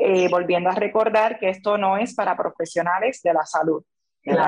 Eh, 0.00 0.28
volviendo 0.28 0.68
a 0.68 0.74
recordar 0.74 1.38
que 1.38 1.48
esto 1.48 1.78
no 1.78 1.96
es 1.96 2.14
para 2.14 2.36
profesionales 2.36 3.22
de 3.22 3.32
la 3.32 3.46
salud. 3.46 3.84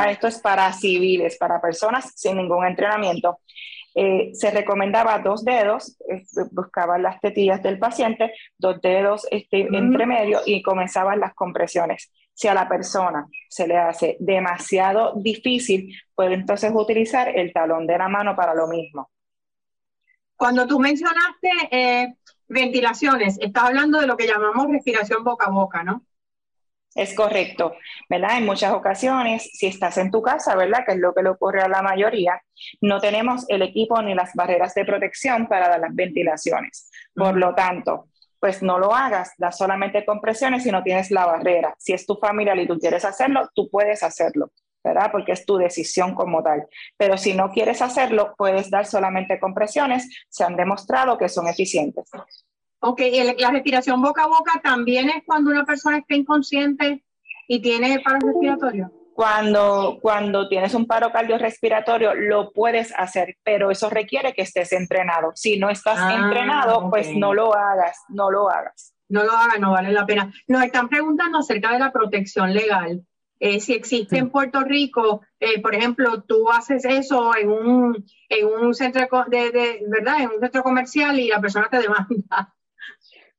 Esto 0.09 0.27
es 0.27 0.41
para 0.41 0.73
civiles, 0.73 1.39
para 1.39 1.61
personas 1.61 2.13
sin 2.17 2.37
ningún 2.37 2.67
entrenamiento. 2.67 3.39
Eh, 4.01 4.31
se 4.33 4.53
recomendaba 4.53 5.19
dos 5.19 5.45
dedos, 5.45 5.99
buscaban 6.53 7.03
las 7.03 7.21
tetillas 7.21 7.61
del 7.65 7.81
paciente, 7.81 8.33
dos 8.57 8.81
dedos 8.81 9.27
este, 9.29 9.63
entre 9.77 10.07
medio 10.07 10.41
y 10.47 10.63
comenzaban 10.63 11.19
las 11.19 11.35
compresiones. 11.35 12.13
Si 12.33 12.47
a 12.47 12.55
la 12.55 12.69
persona 12.69 13.27
se 13.49 13.67
le 13.67 13.77
hace 13.77 14.17
demasiado 14.21 15.15
difícil, 15.17 15.93
puede 16.15 16.35
entonces 16.35 16.71
utilizar 16.73 17.37
el 17.37 17.53
talón 17.53 17.89
de 17.89 17.99
la 17.99 18.09
mano 18.09 18.37
para 18.37 18.55
lo 18.55 18.69
mismo. 18.69 19.11
Cuando 20.37 20.65
tú 20.69 20.79
mencionaste 20.79 21.51
eh, 21.73 22.15
ventilaciones, 22.47 23.37
estás 23.41 23.65
hablando 23.65 23.99
de 23.99 24.07
lo 24.07 24.17
que 24.17 24.29
llamamos 24.29 24.69
respiración 24.71 25.25
boca 25.25 25.47
a 25.47 25.51
boca, 25.51 25.83
¿no? 25.83 26.05
Es 26.99 27.15
correcto, 27.15 27.77
¿verdad? 28.09 28.39
En 28.39 28.45
muchas 28.45 28.73
ocasiones, 28.73 29.49
si 29.53 29.69
estás 29.69 29.99
en 29.99 30.11
tu 30.11 30.21
casa, 30.21 30.57
¿verdad? 30.57 30.81
Que 30.85 30.95
es 30.95 30.99
lo 30.99 31.15
que 31.15 31.23
le 31.23 31.29
ocurre 31.29 31.63
a 31.63 31.69
la 31.69 31.81
mayoría, 31.81 32.43
no 32.81 32.99
tenemos 32.99 33.45
el 33.49 33.63
equipo 33.63 34.03
ni 34.03 34.15
las 34.17 34.35
barreras 34.35 34.75
de 34.75 34.85
protección 34.85 35.47
para 35.47 35.69
dar 35.69 35.79
las 35.79 35.95
ventilaciones. 35.95 36.91
Por 37.15 37.37
lo 37.37 37.55
tanto, 37.55 38.09
pues 38.41 38.65
no 38.65 38.81
lo 38.81 38.93
hagas, 38.93 39.31
da 39.39 39.53
solamente 39.53 40.05
compresiones 40.05 40.65
si 40.65 40.73
no 40.73 40.83
tienes 40.83 41.13
la 41.13 41.25
barrera. 41.25 41.73
Si 41.79 41.93
es 41.93 42.05
tu 42.05 42.17
familiar 42.17 42.59
y 42.59 42.67
tú 42.67 42.77
quieres 42.81 43.05
hacerlo, 43.05 43.49
tú 43.55 43.71
puedes 43.71 44.03
hacerlo, 44.03 44.51
¿verdad? 44.83 45.13
Porque 45.13 45.31
es 45.31 45.47
tu 45.47 45.57
decisión 45.57 46.17
como 46.17 46.43
tal. 46.43 46.67
Pero 46.97 47.17
si 47.17 47.33
no 47.33 47.53
quieres 47.53 47.81
hacerlo, 47.81 48.35
puedes 48.37 48.71
dar 48.71 48.87
solamente 48.87 49.39
compresiones, 49.39 50.09
se 50.29 50.43
han 50.43 50.57
demostrado 50.57 51.17
que 51.17 51.29
son 51.29 51.47
eficientes. 51.47 52.11
Ok, 52.81 53.01
la 53.39 53.51
respiración 53.51 54.01
boca 54.01 54.25
a 54.25 54.29
boca 54.29 54.61
también 54.63 55.09
es 55.11 55.25
cuando 55.27 55.51
una 55.51 55.65
persona 55.65 55.99
está 55.99 56.15
inconsciente 56.15 57.05
y 57.49 57.61
tiene 57.61 58.01
paro 58.01 58.19
respiratorio. 58.25 58.93
Cuando, 59.15 59.99
cuando 60.01 60.49
tienes 60.49 60.75
un 60.75 60.87
paro 60.87 61.11
cardiorrespiratorio 61.11 62.15
lo 62.15 62.53
puedes 62.53 62.95
hacer, 62.97 63.37
pero 63.43 63.73
eso 63.73 63.91
requiere 63.91 64.33
que 64.33 64.43
estés 64.43 64.73
entrenado. 64.73 65.33
Si 65.35 65.59
no 65.59 65.71
estás 65.71 65.99
ah, 65.99 66.15
entrenado, 66.15 66.89
pues 66.89 67.13
no 67.17 67.35
lo 67.35 67.53
hagas, 67.53 67.99
no 68.11 68.31
lo 68.31 68.49
hagas. 68.49 68.95
No 69.09 69.25
lo 69.25 69.33
hagas, 69.33 69.59
no 69.59 69.73
vale 69.73 69.91
la 69.91 70.07
pena. 70.07 70.33
Nos 70.47 70.63
están 70.63 70.89
preguntando 70.89 71.39
acerca 71.39 71.73
de 71.73 71.81
la 71.81 71.91
protección 71.91 72.55
legal. 72.55 73.03
Eh, 73.41 73.59
si 73.59 73.73
existe 73.73 74.19
en 74.19 74.31
Puerto 74.31 74.61
Rico, 74.61 75.23
eh, 75.41 75.61
por 75.61 75.75
ejemplo, 75.75 76.23
tú 76.23 76.51
haces 76.51 76.85
eso 76.85 77.35
en 77.37 77.51
un, 77.51 78.05
en 78.29 78.47
un 78.47 78.75
centro 78.75 79.09
de, 79.29 79.51
de, 79.51 79.83
¿verdad? 79.89 80.21
En 80.21 80.31
un 80.31 80.41
centro 80.41 80.63
comercial 80.63 81.19
y 81.19 81.29
la 81.29 81.41
persona 81.41 81.69
te 81.69 81.81
demanda. 81.81 82.55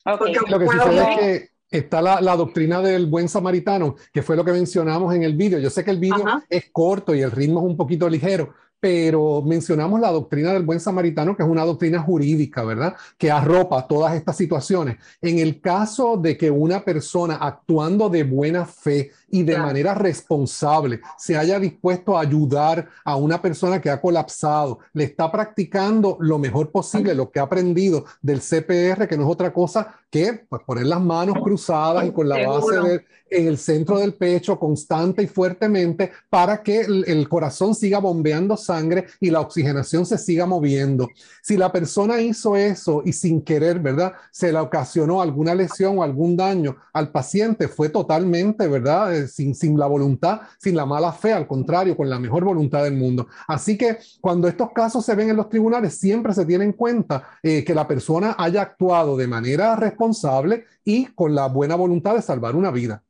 Lo 0.05 0.59
que 0.59 0.67
sucede 0.67 1.01
es 1.01 1.19
que 1.19 1.49
está 1.69 2.01
la, 2.01 2.35
doctrina 2.35 2.81
del 2.81 3.05
buen 3.05 3.29
samaritano, 3.29 3.95
que 4.11 4.23
fue 4.23 4.35
lo 4.35 4.43
que 4.43 4.51
mencionamos 4.51 5.13
en 5.13 5.23
el 5.23 5.35
vídeo. 5.35 5.59
Yo 5.59 5.69
sé 5.69 5.83
que 5.83 5.91
el 5.91 5.99
vídeo 5.99 6.23
es 6.49 6.69
corto 6.71 7.13
y 7.13 7.21
el 7.21 7.31
ritmo 7.31 7.59
es 7.59 7.65
un 7.65 7.77
poquito 7.77 8.09
ligero, 8.09 8.53
pero 8.79 9.41
mencionamos 9.41 9.99
la 9.99 10.11
doctrina 10.11 10.53
del 10.53 10.63
buen 10.63 10.79
samaritano, 10.79 11.35
que 11.35 11.43
es 11.43 11.49
una 11.49 11.65
doctrina 11.65 11.99
jurídica, 11.99 12.63
¿verdad? 12.63 12.95
Que 13.17 13.29
arropa 13.29 13.85
todas 13.87 14.15
estas 14.15 14.37
situaciones. 14.37 14.97
En 15.21 15.39
el 15.39 15.59
caso 15.59 16.17
de 16.17 16.37
que 16.37 16.49
una 16.49 16.83
persona 16.83 17.35
actuando 17.35 18.09
de 18.09 18.23
buena 18.23 18.65
fe 18.65 19.11
y 19.31 19.43
de 19.43 19.57
manera 19.57 19.93
responsable 19.93 21.01
se 21.17 21.37
haya 21.37 21.59
dispuesto 21.59 22.17
a 22.17 22.21
ayudar 22.21 22.87
a 23.03 23.15
una 23.15 23.41
persona 23.41 23.81
que 23.81 23.89
ha 23.89 24.01
colapsado, 24.01 24.79
le 24.93 25.05
está 25.05 25.31
practicando 25.31 26.17
lo 26.19 26.37
mejor 26.37 26.71
posible, 26.71 27.15
lo 27.15 27.29
que 27.31 27.39
ha 27.39 27.43
aprendido 27.43 28.05
del 28.21 28.39
CPR, 28.39 29.07
que 29.07 29.17
no 29.17 29.23
es 29.23 29.29
otra 29.29 29.53
cosa 29.53 29.95
que 30.09 30.45
pues, 30.49 30.61
poner 30.65 30.85
las 30.85 31.01
manos 31.01 31.37
cruzadas 31.43 32.05
y 32.05 32.11
con 32.11 32.27
la 32.27 32.47
base 32.47 33.05
en 33.29 33.47
el 33.47 33.57
centro 33.57 33.99
del 33.99 34.13
pecho 34.13 34.57
constante 34.57 35.23
y 35.23 35.27
fuertemente 35.27 36.11
para 36.29 36.63
que 36.63 36.81
el, 36.81 37.29
corazón 37.29 37.75
siga 37.75 37.99
bombeando 37.99 38.57
sangre 38.57 39.05
y 39.19 39.29
la 39.29 39.41
oxigenación 39.41 40.05
se 40.05 40.17
siga 40.17 40.45
moviendo. 40.45 41.07
Si 41.43 41.57
la 41.57 41.71
persona 41.71 42.19
hizo 42.21 42.55
eso 42.55 43.03
y 43.05 43.13
sin 43.13 43.41
querer, 43.41 43.79
¿verdad? 43.79 44.13
Se 44.31 44.51
le 44.51 44.57
ocasionó 44.57 45.21
alguna 45.21 45.53
lesión 45.53 45.99
o 45.99 46.03
algún 46.03 46.35
daño 46.35 46.77
al 46.91 47.11
paciente, 47.11 47.67
fue 47.67 47.89
totalmente, 47.89 48.67
¿verdad? 48.67 49.13
Eh, 49.19 49.27
sin, 49.27 49.55
sin 49.55 49.77
la 49.77 49.87
voluntad, 49.87 50.41
sin 50.57 50.75
la 50.75 50.85
mala 50.85 51.11
fe, 51.11 51.33
al 51.33 51.47
contrario, 51.47 51.95
con 51.95 52.09
la 52.09 52.19
mejor 52.19 52.43
voluntad 52.43 52.83
del 52.83 52.95
mundo. 52.95 53.27
Así 53.47 53.77
que 53.77 53.97
cuando 54.21 54.47
estos 54.47 54.71
casos 54.71 55.05
se 55.05 55.15
ven 55.15 55.29
en 55.29 55.37
los 55.37 55.49
tribunales, 55.49 55.97
siempre 55.97 56.33
se 56.33 56.45
tiene 56.45 56.65
en 56.65 56.73
cuenta 56.73 57.39
eh, 57.43 57.63
que 57.63 57.75
la 57.75 57.87
persona 57.87 58.35
haya 58.37 58.61
actuado 58.61 59.17
de 59.17 59.27
manera 59.27 59.75
responsable 59.75 60.65
y 60.83 61.05
con 61.07 61.35
la 61.35 61.47
buena 61.47 61.75
voluntad 61.75 62.15
de 62.15 62.21
salvar 62.21 62.55
una 62.55 62.71
vida. 62.71 63.03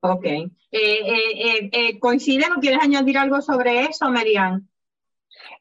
Ok. 0.00 0.24
Eh, 0.70 1.98
¿Coincide 2.00 2.44
o 2.56 2.60
quieres 2.60 2.80
añadir 2.82 3.18
algo 3.18 3.40
sobre 3.40 3.84
eso, 3.84 4.08
Merian? 4.10 4.68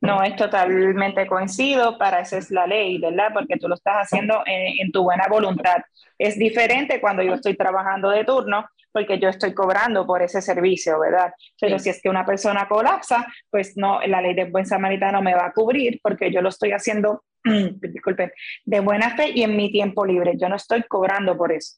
No, 0.02 0.24
es 0.24 0.36
totalmente 0.36 1.26
coincido, 1.28 1.98
para 1.98 2.20
eso 2.20 2.38
es 2.38 2.52
la 2.52 2.68
ley, 2.68 2.98
¿verdad? 3.00 3.30
Porque 3.34 3.58
tú 3.58 3.68
lo 3.68 3.76
estás 3.76 3.96
haciendo 4.04 4.44
en, 4.46 4.92
tu 4.92 5.04
buena 5.04 5.28
voluntad. 5.28 5.78
Es 6.18 6.38
diferente 6.38 7.02
cuando 7.02 7.24
yo 7.24 7.34
estoy 7.34 7.56
trabajando 7.56 8.10
de 8.10 8.24
turno, 8.24 8.66
porque 8.96 9.20
yo 9.20 9.28
estoy 9.28 9.54
cobrando 9.54 10.08
por 10.08 10.22
ese 10.22 10.42
servicio, 10.42 10.98
¿verdad? 10.98 11.34
Pero 11.60 11.78
si 11.80 11.90
es 11.90 12.02
que 12.02 12.08
una 12.08 12.26
persona 12.26 12.66
colapsa, 12.66 13.28
pues 13.52 13.76
no, 13.76 14.00
la 14.08 14.22
ley 14.22 14.34
de 14.34 14.46
buen 14.46 14.66
samaritano 14.66 15.22
me 15.22 15.36
va 15.36 15.48
a 15.48 15.52
cubrir 15.52 16.00
porque 16.02 16.32
yo 16.32 16.42
lo 16.42 16.48
estoy 16.48 16.72
haciendo, 16.72 17.26
disculpen, 17.44 18.32
de 18.64 18.80
buena 18.80 19.14
fe 19.18 19.32
y 19.36 19.44
en 19.44 19.58
mi 19.58 19.70
tiempo 19.70 20.06
libre. 20.06 20.38
Yo 20.40 20.48
no 20.48 20.56
estoy 20.56 20.84
cobrando 20.84 21.36
por 21.36 21.52
eso. 21.52 21.76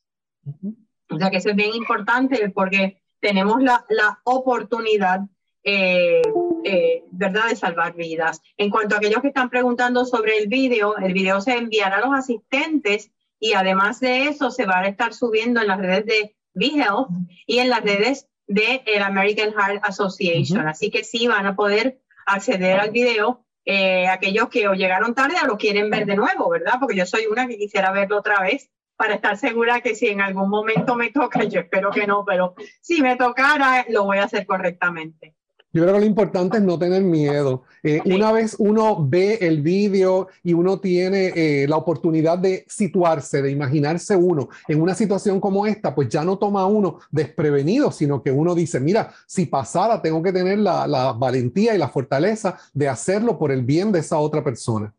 O 1.09 1.17
sea 1.17 1.31
que 1.31 1.37
eso 1.37 1.49
es 1.49 1.55
bien 1.55 1.73
importante 1.73 2.51
porque 2.51 3.01
tenemos 3.19 3.63
la, 3.63 3.83
la 3.89 4.19
oportunidad 4.23 5.21
eh, 5.63 6.21
eh, 6.65 7.03
¿verdad?, 7.09 7.49
de 7.49 7.55
salvar 7.55 7.95
vidas. 7.95 8.43
En 8.57 8.69
cuanto 8.69 8.93
a 8.93 8.99
aquellos 8.99 9.23
que 9.23 9.29
están 9.29 9.49
preguntando 9.49 10.05
sobre 10.05 10.37
el 10.37 10.49
video, 10.49 10.95
el 10.97 11.13
video 11.13 11.41
se 11.41 11.57
enviará 11.57 11.97
a 11.97 12.01
los 12.01 12.13
asistentes 12.13 13.11
y 13.39 13.53
además 13.53 13.99
de 14.01 14.25
eso 14.25 14.51
se 14.51 14.67
va 14.67 14.81
a 14.81 14.87
estar 14.87 15.15
subiendo 15.15 15.61
en 15.61 15.67
las 15.67 15.79
redes 15.79 16.05
de 16.05 16.36
BeHealth 16.57 17.09
y 17.45 17.59
en 17.59 17.69
las 17.69 17.83
redes 17.83 18.27
de 18.47 18.83
el 18.85 19.03
American 19.03 19.53
Heart 19.53 19.83
Association. 19.83 20.67
Así 20.67 20.89
que 20.89 21.03
sí 21.03 21.27
van 21.27 21.45
a 21.45 21.55
poder 21.55 21.99
acceder 22.25 22.79
al 22.79 22.91
video 22.91 23.45
eh, 23.65 24.07
aquellos 24.07 24.49
que 24.49 24.67
o 24.67 24.73
llegaron 24.73 25.13
tarde 25.13 25.35
o 25.43 25.45
lo 25.47 25.57
quieren 25.57 25.89
ver 25.89 26.05
de 26.05 26.15
nuevo, 26.15 26.49
¿verdad? 26.49 26.75
Porque 26.79 26.95
yo 26.95 27.05
soy 27.05 27.25
una 27.25 27.47
que 27.47 27.57
quisiera 27.57 27.91
verlo 27.91 28.17
otra 28.17 28.41
vez 28.41 28.69
para 28.95 29.13
estar 29.13 29.37
segura 29.37 29.81
que 29.81 29.95
si 29.95 30.07
en 30.07 30.21
algún 30.21 30.49
momento 30.49 30.95
me 30.95 31.11
toca, 31.11 31.43
yo 31.43 31.59
espero 31.59 31.91
que 31.91 32.07
no, 32.07 32.25
pero 32.25 32.55
si 32.81 33.01
me 33.01 33.15
tocara, 33.15 33.85
lo 33.89 34.05
voy 34.05 34.17
a 34.17 34.23
hacer 34.23 34.45
correctamente. 34.45 35.36
Yo 35.77 35.83
creo 35.83 35.93
que 35.93 35.99
lo 35.99 36.05
importante 36.07 36.57
es 36.57 36.63
no 36.63 36.79
tener 36.79 37.03
miedo. 37.03 37.61
Eh, 37.83 38.01
una 38.05 38.31
vez 38.31 38.55
uno 38.57 38.97
ve 39.07 39.37
el 39.41 39.61
vídeo 39.61 40.27
y 40.41 40.53
uno 40.53 40.79
tiene 40.79 41.27
eh, 41.35 41.67
la 41.69 41.75
oportunidad 41.75 42.39
de 42.39 42.65
situarse, 42.67 43.43
de 43.43 43.51
imaginarse 43.51 44.15
uno 44.15 44.49
en 44.67 44.81
una 44.81 44.95
situación 44.95 45.39
como 45.39 45.67
esta, 45.67 45.93
pues 45.93 46.09
ya 46.09 46.23
no 46.23 46.39
toma 46.39 46.65
uno 46.65 47.01
desprevenido, 47.11 47.91
sino 47.91 48.23
que 48.23 48.31
uno 48.31 48.55
dice, 48.55 48.79
mira, 48.79 49.13
si 49.27 49.45
pasara, 49.45 50.01
tengo 50.01 50.23
que 50.23 50.33
tener 50.33 50.57
la, 50.57 51.13
valentía 51.15 51.75
y 51.75 51.77
la 51.77 51.89
fortaleza 51.89 52.57
de 52.73 52.89
hacerlo 52.89 53.37
por 53.37 53.51
el 53.51 53.61
bien 53.61 53.91
de 53.91 53.99
esa 53.99 54.17
otra 54.17 54.43
persona. 54.43 54.91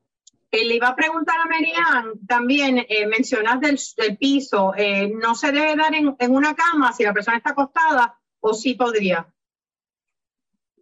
Eh, 0.52 0.64
le 0.64 0.76
iba 0.76 0.86
a 0.86 0.94
preguntar 0.94 1.40
a 1.40 1.48
Marianne, 1.48 2.20
también 2.28 2.86
mencionas 3.10 3.60
del, 3.60 4.16
piso, 4.16 4.74
¿no 5.20 5.34
se 5.34 5.50
debe 5.50 5.74
dar 5.74 5.92
en, 5.92 6.14
en, 6.20 6.30
una 6.32 6.54
cama 6.54 6.92
si 6.92 7.02
la 7.02 7.12
persona 7.12 7.38
está 7.38 7.50
acostada 7.50 8.16
o 8.38 8.54
sí 8.54 8.74
podría? 8.74 9.26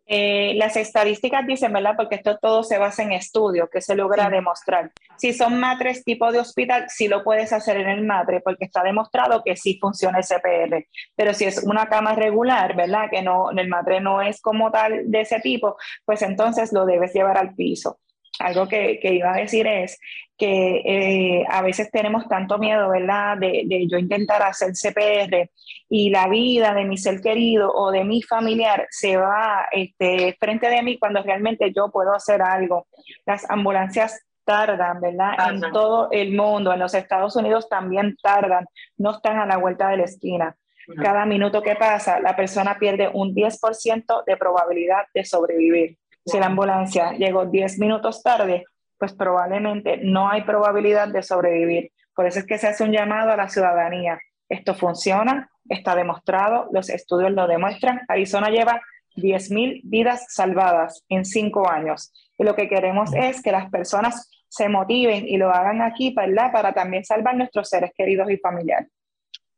Eh, 0.09 0.55
las 0.57 0.77
estadísticas 0.77 1.45
dicen, 1.47 1.73
¿verdad? 1.73 1.95
Porque 1.97 2.14
esto 2.14 2.38
todo 2.38 2.62
se 2.62 2.79
basa 2.79 3.03
en 3.03 3.12
estudios 3.12 3.69
que 3.71 3.81
se 3.81 3.97
logra 3.97 4.31
demostrar. 4.31 4.92
Si 5.16 5.33
son 5.33 5.59
matres 5.59 6.05
tipo 6.05 6.31
de 6.31 6.38
hospital, 6.38 6.87
sí 6.88 7.09
lo 7.09 7.25
puedes 7.25 7.53
hacer 7.53 7.79
en 7.79 7.88
el 7.88 8.05
matre 8.05 8.40
porque 8.40 8.66
está 8.66 8.83
demostrado 8.85 9.42
que 9.45 9.57
sí 9.57 9.79
funciona 9.81 10.19
el 10.19 10.25
CPR. 10.25 10.87
Pero 11.16 11.35
si 11.35 11.45
es 11.45 11.62
una 11.64 11.87
cama 11.88 12.14
regular, 12.14 12.77
¿verdad? 12.77 13.11
Que 13.11 13.23
no, 13.23 13.51
el 13.51 13.69
matre 13.69 14.01
no 14.01 14.23
es 14.23 14.40
como 14.40 14.71
tal 14.71 15.11
de 15.11 15.23
ese 15.23 15.40
tipo, 15.40 15.77
pues 16.05 16.23
entonces 16.23 16.73
lo 16.73 16.87
debes 16.87 17.12
llevar 17.12 17.37
al 17.38 17.55
piso 17.55 17.99
algo 18.38 18.68
que, 18.68 18.99
iba 19.03 19.33
a 19.33 19.38
decir 19.38 19.66
es 19.66 19.99
que 20.37 20.83
eh, 20.85 21.44
a 21.49 21.62
veces 21.62 21.90
tenemos 21.90 22.29
tanto 22.29 22.59
miedo, 22.59 22.90
¿verdad? 22.90 23.38
De, 23.38 23.87
yo 23.88 23.99
intentar 23.99 24.42
hacer 24.42 24.72
CPR 24.72 25.51
y 25.88 26.11
la 26.11 26.29
vida 26.29 26.75
de 26.75 26.85
mi 26.85 26.99
ser 26.99 27.20
querido 27.20 27.72
o 27.72 27.90
de 27.90 28.05
mi 28.05 28.22
familiar 28.22 28.87
se 28.90 29.16
va 29.16 29.66
este, 29.72 30.37
frente 30.38 30.68
de 30.68 30.83
mí 30.83 30.99
cuando 30.99 31.22
realmente 31.22 31.72
yo 31.75 31.90
puedo 31.90 32.14
hacer 32.14 32.42
algo. 32.42 32.87
Las 33.25 33.49
ambulancias 33.51 34.27
tardan, 34.44 35.01
¿verdad? 35.01 35.35
En 35.51 35.61
todo 35.72 36.09
el 36.12 36.35
mundo, 36.35 36.72
en 36.72 36.79
los 36.79 36.94
Estados 36.94 37.35
Unidos 37.37 37.68
también 37.68 38.16
tardan, 38.22 38.66
no 38.96 39.12
están 39.12 39.38
a 39.38 39.46
la 39.46 39.57
vuelta 39.57 39.88
de 39.88 39.99
la 39.99 40.05
esquina. 40.05 40.57
Cada 41.03 41.27
minuto 41.27 41.62
que 41.62 41.75
pasa, 41.75 42.20
la 42.20 42.37
persona 42.37 42.79
pierde 42.79 43.11
un 43.12 43.35
10% 43.35 44.25
de 44.25 44.37
probabilidad 44.37 45.07
de 45.12 45.25
sobrevivir. 45.25 45.99
Si 46.27 46.39
la 46.41 46.47
ambulancia 46.47 47.12
llegó 47.12 47.47
10 47.47 47.79
minutos 47.79 48.23
tarde, 48.23 48.65
pues 48.99 49.12
probablemente 49.15 49.99
no 50.03 50.29
hay 50.29 50.43
probabilidad 50.43 51.09
de 51.09 51.23
sobrevivir. 51.23 51.93
Por 52.15 52.27
eso 52.27 52.41
es 52.41 52.47
que 52.47 52.59
se 52.59 52.67
hace 52.67 52.83
un 52.83 52.93
llamado 52.93 53.31
a 53.31 53.37
la 53.37 53.49
ciudadanía. 53.49 54.19
Esto 54.49 54.75
funciona, 54.75 55.51
está 55.69 55.95
demostrado, 55.95 56.69
los 56.73 56.89
estudios 56.91 57.31
lo 57.33 57.47
demuestran. 57.47 58.01
Arizona 58.09 58.51
lleva 58.51 58.81
10.000 59.17 59.83
vidas 59.85 60.27
salvadas 60.29 61.05
en 61.09 61.25
cinco 61.25 61.71
años. 61.71 62.12
Y 62.39 62.45
lo 62.45 62.55
que 62.55 62.69
queremos 62.69 63.15
es 63.15 63.41
que 63.43 63.53
las 63.53 63.71
personas 63.71 64.31
se 64.49 64.69
motiven 64.69 65.29
y 65.29 65.37
lo 65.37 65.51
hagan 65.51 65.83
aquí 65.83 66.12
¿verdad? 66.15 66.51
para 66.53 66.73
también 66.73 67.05
salvar 67.05 67.37
nuestros 67.37 67.69
seres 67.69 67.93
queridos 67.97 68.31
y 68.31 68.37
familiares. 68.39 68.89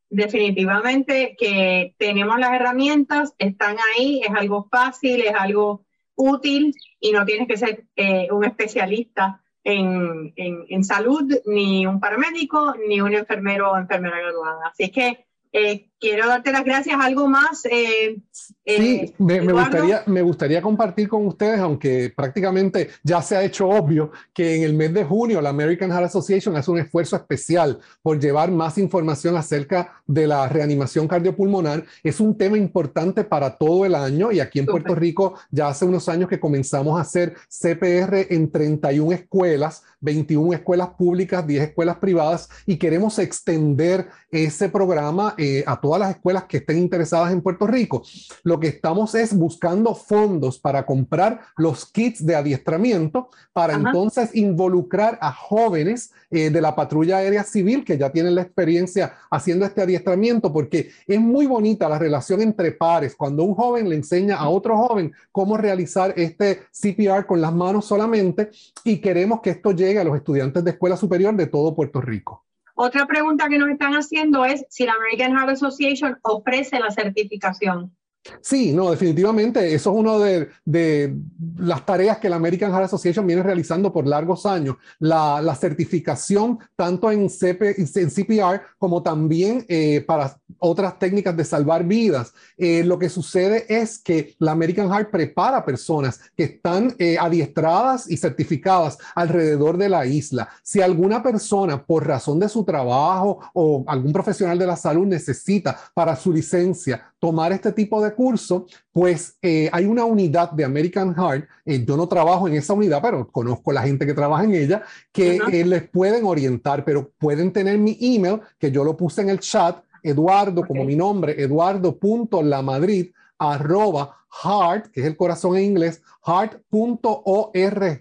Definitivamente 0.09 1.35
que 1.37 1.93
tenemos 1.97 2.39
las 2.39 2.53
herramientas, 2.53 3.33
están 3.37 3.77
ahí, 3.95 4.21
es 4.23 4.31
algo 4.35 4.67
fácil, 4.69 5.21
es 5.21 5.35
algo 5.35 5.85
útil 6.19 6.75
y 6.99 7.11
no 7.11 7.25
tienes 7.25 7.47
que 7.47 7.57
ser 7.57 7.85
eh, 7.95 8.27
un 8.31 8.43
especialista 8.43 9.41
en, 9.63 10.33
en, 10.35 10.83
salud, 10.83 11.31
ni 11.45 11.85
un 11.85 11.99
paramédico, 11.99 12.75
ni 12.87 13.01
un 13.01 13.13
enfermero 13.13 13.71
o 13.71 13.77
enfermera 13.77 14.19
graduada. 14.19 14.67
Así 14.67 14.89
que 14.89 15.25
eh, 15.51 15.88
quiero 15.99 16.27
darte 16.27 16.51
las 16.51 16.63
gracias. 16.63 16.97
¿Algo 16.99 17.27
más? 17.27 17.65
Eh, 17.65 18.17
eh, 18.65 18.77
sí, 18.77 19.15
me, 19.17 19.39
gustaría, 19.39 20.03
me 20.05 20.21
gustaría 20.21 20.61
compartir 20.61 21.07
con 21.07 21.25
ustedes, 21.27 21.59
aunque 21.59 22.11
prácticamente 22.15 22.89
ya 23.03 23.21
se 23.21 23.35
ha 23.35 23.43
hecho 23.43 23.67
obvio, 23.67 24.11
que 24.33 24.55
en 24.55 24.63
el 24.63 24.73
mes 24.73 24.93
de 24.93 25.03
junio 25.03 25.41
la 25.41 25.49
American 25.49 25.91
Heart 25.91 26.05
Association 26.05 26.55
hace 26.55 26.71
un 26.71 26.79
esfuerzo 26.79 27.15
especial 27.15 27.79
por 28.01 28.19
llevar 28.19 28.51
más 28.51 28.77
información 28.77 29.35
acerca 29.35 30.01
de 30.07 30.27
la 30.27 30.47
reanimación 30.47 31.07
cardiopulmonar. 31.07 31.85
Es 32.03 32.19
un 32.19 32.37
tema 32.37 32.57
importante 32.57 33.23
para 33.23 33.57
todo 33.57 33.85
el 33.85 33.95
año 33.95 34.31
y 34.31 34.39
aquí 34.39 34.59
en 34.59 34.65
Puerto 34.65 34.95
Rico 34.95 35.35
ya 35.51 35.67
hace 35.67 35.85
unos 35.85 36.07
años 36.09 36.29
que 36.29 36.39
comenzamos 36.39 36.97
a 36.97 37.01
hacer 37.01 37.35
CPR 37.49 38.33
en 38.33 38.51
31 38.51 39.11
escuelas, 39.13 39.83
21 40.01 40.53
escuelas 40.53 40.89
públicas, 40.89 41.45
10 41.45 41.69
escuelas 41.69 41.97
privadas 41.97 42.49
y 42.65 42.77
queremos 42.77 43.19
extender 43.19 44.07
ese 44.31 44.69
programa 44.69 45.35
a 45.65 45.81
todos 45.81 45.88
todas 45.89 46.01
las 46.01 46.15
escuelas 46.17 46.43
que 46.43 46.57
estén 46.57 46.77
interesadas 46.77 47.33
en 47.33 47.41
Puerto 47.41 47.65
Rico. 47.65 48.03
Lo 48.43 48.59
que 48.59 48.67
estamos 48.67 49.15
es 49.15 49.35
buscando 49.35 49.95
fondos 49.95 50.59
para 50.59 50.85
comprar 50.85 51.41
los 51.57 51.87
kits 51.91 52.23
de 52.23 52.35
adiestramiento 52.35 53.29
para 53.53 53.73
entonces 53.73 54.35
involucrar 54.35 55.17
a 55.19 55.31
jóvenes 55.31 56.11
eh, 56.29 56.51
de 56.51 56.61
la 56.61 56.75
patrulla 56.75 57.17
aérea 57.17 57.43
civil 57.43 57.83
que 57.83 57.97
ya 57.97 58.11
tienen 58.11 58.35
la 58.35 58.43
experiencia 58.43 59.15
haciendo 59.31 59.65
este 59.65 59.81
adiestramiento, 59.81 60.53
porque 60.53 60.91
es 61.07 61.19
muy 61.19 61.47
bonita 61.47 61.89
la 61.89 61.97
relación 61.97 62.43
entre 62.43 62.71
pares. 62.71 63.15
Cuando 63.15 63.43
un 63.43 63.55
joven 63.55 63.89
le 63.89 63.95
enseña 63.95 64.35
a 64.35 64.47
otro 64.47 64.77
joven 64.77 65.11
cómo 65.31 65.57
realizar 65.57 66.13
este 66.17 66.67
CPR 66.71 67.25
con 67.25 67.41
las 67.41 67.51
manos 67.51 67.85
solamente 67.85 68.51
y 68.83 68.97
queremos 69.01 69.41
que 69.41 69.49
esto 69.49 69.71
llegue 69.71 69.97
a 69.97 70.03
los 70.03 70.15
estudiantes 70.15 70.63
de 70.63 70.69
escuela 70.69 70.97
superior 70.97 71.35
de 71.35 71.47
todo 71.47 71.73
Puerto 71.73 71.99
Rico. 71.99 72.45
Otra 72.81 73.05
pregunta 73.05 73.49
que 73.49 73.57
nos 73.57 73.69
están 73.69 73.91
haciendo 73.91 74.45
es 74.45 74.65
si 74.69 74.85
la 74.85 74.93
American 74.93 75.33
Heart 75.33 75.49
Association 75.49 76.17
ofrece 76.21 76.79
la 76.79 76.89
certificación. 76.89 77.93
Sí, 78.39 78.71
no, 78.71 78.91
definitivamente. 78.91 79.73
Eso 79.73 79.91
es 79.91 79.99
una 79.99 80.17
de, 80.17 81.13
las 81.57 81.85
tareas 81.85 82.19
que 82.19 82.29
la 82.29 82.37
American 82.37 82.71
Heart 82.71 82.85
Association 82.85 83.27
viene 83.27 83.43
realizando 83.43 83.91
por 83.91 84.07
largos 84.07 84.45
años. 84.45 84.77
La, 84.99 85.41
la 85.41 85.55
certificación 85.55 86.59
tanto 86.77 87.11
en, 87.11 87.29
CP, 87.29 87.81
en, 87.81 88.09
CPR 88.09 88.61
como 88.77 89.03
también 89.03 89.65
eh, 89.67 89.99
para 90.07 90.38
otras 90.57 90.97
técnicas 90.97 91.35
de 91.37 91.45
salvar 91.45 91.83
vidas. 91.83 92.33
Eh, 92.57 92.83
lo 92.83 92.97
que 92.97 93.09
sucede 93.09 93.65
es 93.69 93.99
que 93.99 94.35
la 94.39 94.51
American 94.51 94.89
Heart 94.89 95.11
prepara 95.11 95.63
personas 95.63 96.19
que 96.35 96.43
están 96.43 96.95
eh, 96.97 97.17
adiestradas 97.19 98.09
y 98.09 98.17
certificadas 98.17 98.97
alrededor 99.15 99.77
de 99.77 99.89
la 99.89 100.05
isla. 100.05 100.49
Si 100.63 100.81
alguna 100.81 101.21
persona, 101.21 101.83
por 101.83 102.07
razón 102.07 102.39
de 102.39 102.49
su 102.49 102.63
trabajo 102.63 103.39
o 103.53 103.83
algún 103.87 104.13
profesional 104.13 104.57
de 104.57 104.67
la 104.67 104.75
salud 104.75 105.05
necesita 105.05 105.77
para 105.93 106.15
su 106.15 106.33
licencia 106.33 107.13
tomar 107.19 107.51
este 107.51 107.71
tipo 107.73 108.01
de 108.01 108.13
curso, 108.13 108.65
pues 108.91 109.37
eh, 109.41 109.69
hay 109.71 109.85
una 109.85 110.05
unidad 110.05 110.51
de 110.51 110.63
American 110.63 111.13
Heart, 111.13 111.47
yo 111.85 111.97
no 111.97 112.07
trabajo 112.07 112.47
en 112.47 112.55
esa 112.55 112.73
unidad, 112.73 112.99
pero 113.01 113.27
conozco 113.29 113.71
la 113.71 113.83
gente 113.83 114.05
que 114.05 114.13
trabaja 114.13 114.45
en 114.45 114.55
ella, 114.55 114.83
que 115.11 115.39
les 115.65 115.87
pueden 115.89 116.25
orientar, 116.25 116.83
pero 116.83 117.11
pueden 117.19 117.51
tener 117.51 117.77
mi 117.77 117.97
email, 117.99 118.39
que 118.57 118.71
yo 118.71 118.83
lo 118.83 118.97
puse 118.97 119.21
en 119.21 119.29
el 119.29 119.39
chat, 119.39 119.83
Eduardo, 120.03 120.63
como 120.65 120.83
mi 120.83 120.95
nombre, 120.95 121.41
eduardo.lamadrid, 121.41 123.11
arroba 123.37 124.17
heart, 124.43 124.87
que 124.87 125.01
es 125.01 125.07
el 125.07 125.17
corazón 125.17 125.57
en 125.57 125.63
inglés, 125.63 126.01
heart.org 126.25 127.99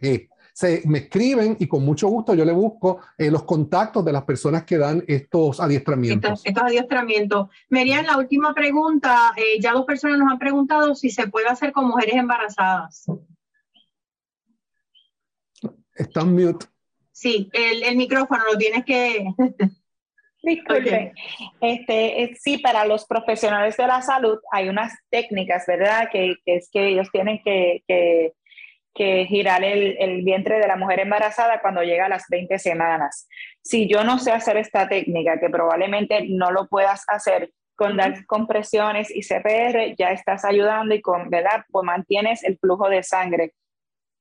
se 0.59 0.83
me 0.87 0.99
escriben 0.99 1.57
y 1.61 1.69
con 1.69 1.85
mucho 1.85 2.09
gusto 2.09 2.35
yo 2.35 2.45
le 2.45 2.51
busco 2.51 2.99
eh, 3.17 3.31
los 3.31 3.45
contactos 3.45 4.05
de 4.05 4.11
las 4.11 4.25
personas 4.25 4.65
que 4.65 4.77
dan 4.77 5.05
estos 5.07 5.61
adiestramientos. 5.61 6.45
Estos, 6.45 6.65
adiestramientos. 6.65 7.49
Merian, 7.69 8.05
la 8.05 8.19
última 8.19 8.53
pregunta, 8.55 9.35
eh, 9.37 9.61
ya 9.61 9.73
dos 9.73 9.85
personas 9.85 10.19
nos 10.19 10.33
han 10.33 10.41
preguntado 10.41 10.97
si 10.97 11.11
se 11.11 11.29
puede 11.29 11.47
hacer 11.47 11.71
con 11.71 11.87
mujeres 11.87 12.17
embarazadas. 12.17 13.07
Está 15.95 16.25
mute. 16.25 16.67
Sí, 17.13 17.49
el, 17.53 17.85
el 17.85 17.97
micrófono 17.97 18.43
lo 18.51 18.59
tienes 18.59 18.85
que... 18.85 19.27
Disculpe. 20.49 21.13
Este, 21.61 22.35
sí, 22.41 22.59
para 22.59 22.85
los 22.85 23.07
profesionales 23.07 23.77
de 23.77 23.87
la 23.87 24.03
salud 24.03 24.39
hay 24.51 24.69
unas 24.69 24.93
técnicas, 25.11 25.65
¿verdad? 25.67 26.09
Que, 26.11 26.35
que 26.45 26.57
es 26.57 26.69
que 26.71 26.89
ellos 26.89 27.09
tienen 27.13 27.41
que, 27.45 27.83
que 27.87 28.33
que 28.95 29.27
girar 29.27 29.63
el, 29.63 29.97
el, 30.01 30.25
vientre 30.25 30.59
de 30.59 30.67
la 30.67 30.77
mujer 30.77 30.99
embarazada 30.99 31.61
cuando 31.61 31.85
llega 31.85 32.07
a 32.07 32.09
las 32.09 32.25
20 32.29 32.59
semanas. 32.59 33.29
Si 33.63 33.89
yo 33.89 34.03
no 34.03 34.19
sé 34.19 34.33
hacer 34.33 34.57
esta 34.57 34.89
técnica, 34.89 35.39
que 35.39 35.49
probablemente 35.49 36.27
no 36.29 36.51
lo 36.51 36.67
puedas 36.67 37.05
hacer 37.07 37.53
con 37.77 37.97
dar 37.97 38.27
compresiones 38.27 39.09
y 39.15 39.23
CPR, 39.23 39.95
ya 39.97 40.11
estás 40.11 40.45
ayudando 40.45 40.97
y 40.97 41.01
con, 41.01 41.31
¿verdad? 41.31 41.65
Pues 41.71 41.85
mantienes 41.85 42.43
el 42.43 42.59
flujo 42.59 42.89
de 42.89 43.05
sangre. 43.05 43.53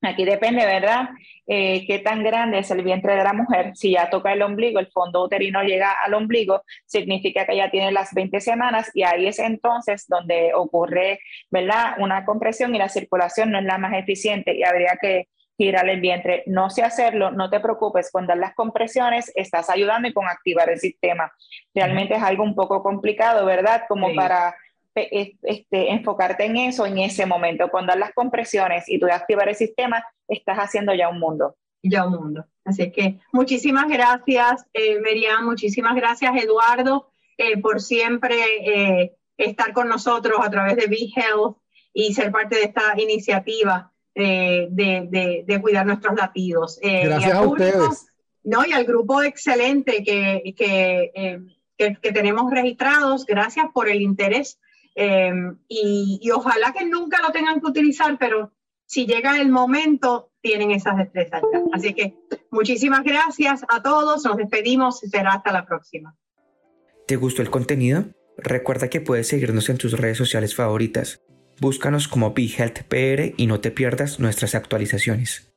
Aquí 0.02 0.26
depende, 0.26 0.64
¿verdad? 0.66 1.10
Eh, 1.48 1.86
qué 1.88 2.00
tan 2.00 2.24
grande 2.24 2.60
es 2.60 2.70
el 2.70 2.84
vientre 2.84 3.16
de 3.16 3.24
la 3.24 3.34
mujer. 3.34 3.72
Si 3.76 3.92
ya 3.92 4.10
toca 4.10 4.32
el 4.32 4.44
ombligo, 4.44 4.80
el 4.80 4.88
fondo 4.88 5.24
uterino 5.24 5.64
llega 5.64 5.92
al 6.04 6.14
ombligo, 6.14 6.62
significa 6.86 7.46
que 7.46 7.58
ya 7.58 7.72
tiene 7.72 7.92
las 7.92 8.14
20 8.14 8.40
semanas 8.40 8.92
y 8.94 9.04
ahí 9.04 9.28
es 9.28 9.40
entonces 9.40 10.06
donde 10.08 10.54
ocurre, 10.54 11.20
¿verdad? 11.50 11.96
Una 11.98 12.26
compresión 12.26 12.76
y 12.76 12.78
la 12.78 12.90
circulación 12.90 13.52
no 13.52 13.60
es 13.60 13.66
la 13.66 13.80
más 13.80 13.94
eficiente 13.94 14.56
y 14.56 14.64
habría 14.64 14.98
que 15.02 15.30
girar 15.58 15.90
el 15.90 16.00
vientre. 16.00 16.44
No 16.46 16.70
sé 16.70 16.84
hacerlo, 16.84 17.32
no 17.32 17.50
te 17.50 17.60
preocupes, 17.60 18.12
con 18.12 18.28
dar 18.28 18.38
las 18.38 18.54
compresiones 18.54 19.32
estás 19.36 19.70
ayudando 19.72 20.08
y 20.08 20.14
con 20.14 20.28
activar 20.28 20.70
el 20.70 20.80
sistema. 20.80 21.32
Realmente 21.74 22.14
es 22.14 22.22
algo 22.22 22.44
un 22.44 22.54
poco 22.54 22.84
complicado, 22.84 23.46
¿verdad? 23.46 23.84
Como 23.88 24.14
para 24.14 24.56
este, 25.02 25.92
enfocarte 25.92 26.46
en 26.46 26.58
eso 26.58 26.86
en 26.86 26.98
ese 27.00 27.26
momento. 27.26 27.70
Con 27.70 27.86
dar 27.86 27.98
las 27.98 28.14
compresiones 28.14 28.88
y 28.88 29.00
tú 29.00 29.08
activar 29.08 29.50
el 29.50 29.56
sistema, 29.56 30.04
estás 30.28 30.58
haciendo 30.58 30.94
ya 30.94 31.10
un 31.10 31.20
mundo. 31.20 31.56
Ya 31.84 32.06
un 32.06 32.16
mundo. 32.16 32.46
Así 32.66 32.92
que 32.92 33.20
muchísimas 33.32 33.88
gracias, 33.88 34.66
eh, 34.74 35.00
Merian, 35.00 35.46
muchísimas 35.46 35.96
gracias, 35.96 36.36
Eduardo, 36.44 37.12
eh, 37.38 37.58
por 37.62 37.82
siempre 37.82 38.36
eh, 38.60 39.16
estar 39.38 39.72
con 39.72 39.88
nosotros 39.88 40.40
a 40.44 40.50
través 40.50 40.76
de 40.76 40.88
Be 40.88 41.10
Health 41.16 41.58
y 41.94 42.14
ser 42.14 42.32
parte 42.32 42.58
de 42.58 42.64
esta 42.64 42.94
iniciativa 42.98 43.92
de, 44.14 45.44
de, 45.46 45.62
cuidar 45.62 45.86
nuestros 45.86 46.16
latidos. 46.16 46.80
gracias 46.82 47.34
a 47.34 47.42
ustedes. 47.42 48.08
No, 48.44 48.66
y 48.66 48.74
al 48.74 48.84
grupo 48.84 49.22
excelente 49.22 50.04
que, 50.04 50.56
que, 50.58 51.38
que 51.78 52.12
tenemos 52.12 52.52
registrados, 52.52 53.26
gracias 53.28 53.68
por 53.74 53.88
el 53.88 54.02
interés 54.02 54.60
Em, 55.00 55.56
y, 55.68 56.28
ojalá 56.34 56.74
que 56.74 56.84
nunca 56.84 57.22
lo 57.22 57.32
tengan 57.32 57.62
que 57.62 57.68
utilizar, 57.68 58.18
pero 58.18 58.52
si 58.88 59.06
llega 59.06 59.40
el 59.40 59.50
momento, 59.50 60.32
tienen 60.42 60.72
esas 60.72 60.98
destrezas 60.98 61.44
Así 61.72 61.94
que 61.94 62.16
muchísimas 62.50 63.04
gracias 63.04 63.62
a 63.70 63.84
todos, 63.84 64.26
nos 64.26 64.38
despedimos 64.38 65.04
y 65.04 65.10
será 65.10 65.34
hasta 65.34 65.52
la 65.52 65.68
próxima. 65.68 66.16
¿Te 67.06 67.16
gustó 67.16 67.44
el 67.44 67.52
contenido? 67.52 68.06
Recuerda 68.40 68.90
que 68.90 69.00
puedes 69.00 69.28
seguirnos 69.28 69.70
en 69.70 69.78
tus 69.78 69.94
redes 69.94 70.18
sociales 70.18 70.56
favoritas. 70.56 71.22
Búscanos 71.62 72.08
como 72.08 72.34
BeHealthPR 72.34 73.36
y 73.38 73.46
no 73.46 73.60
te 73.60 73.70
pierdas 73.70 74.20
nuestras 74.20 74.56
actualizaciones. 74.56 75.54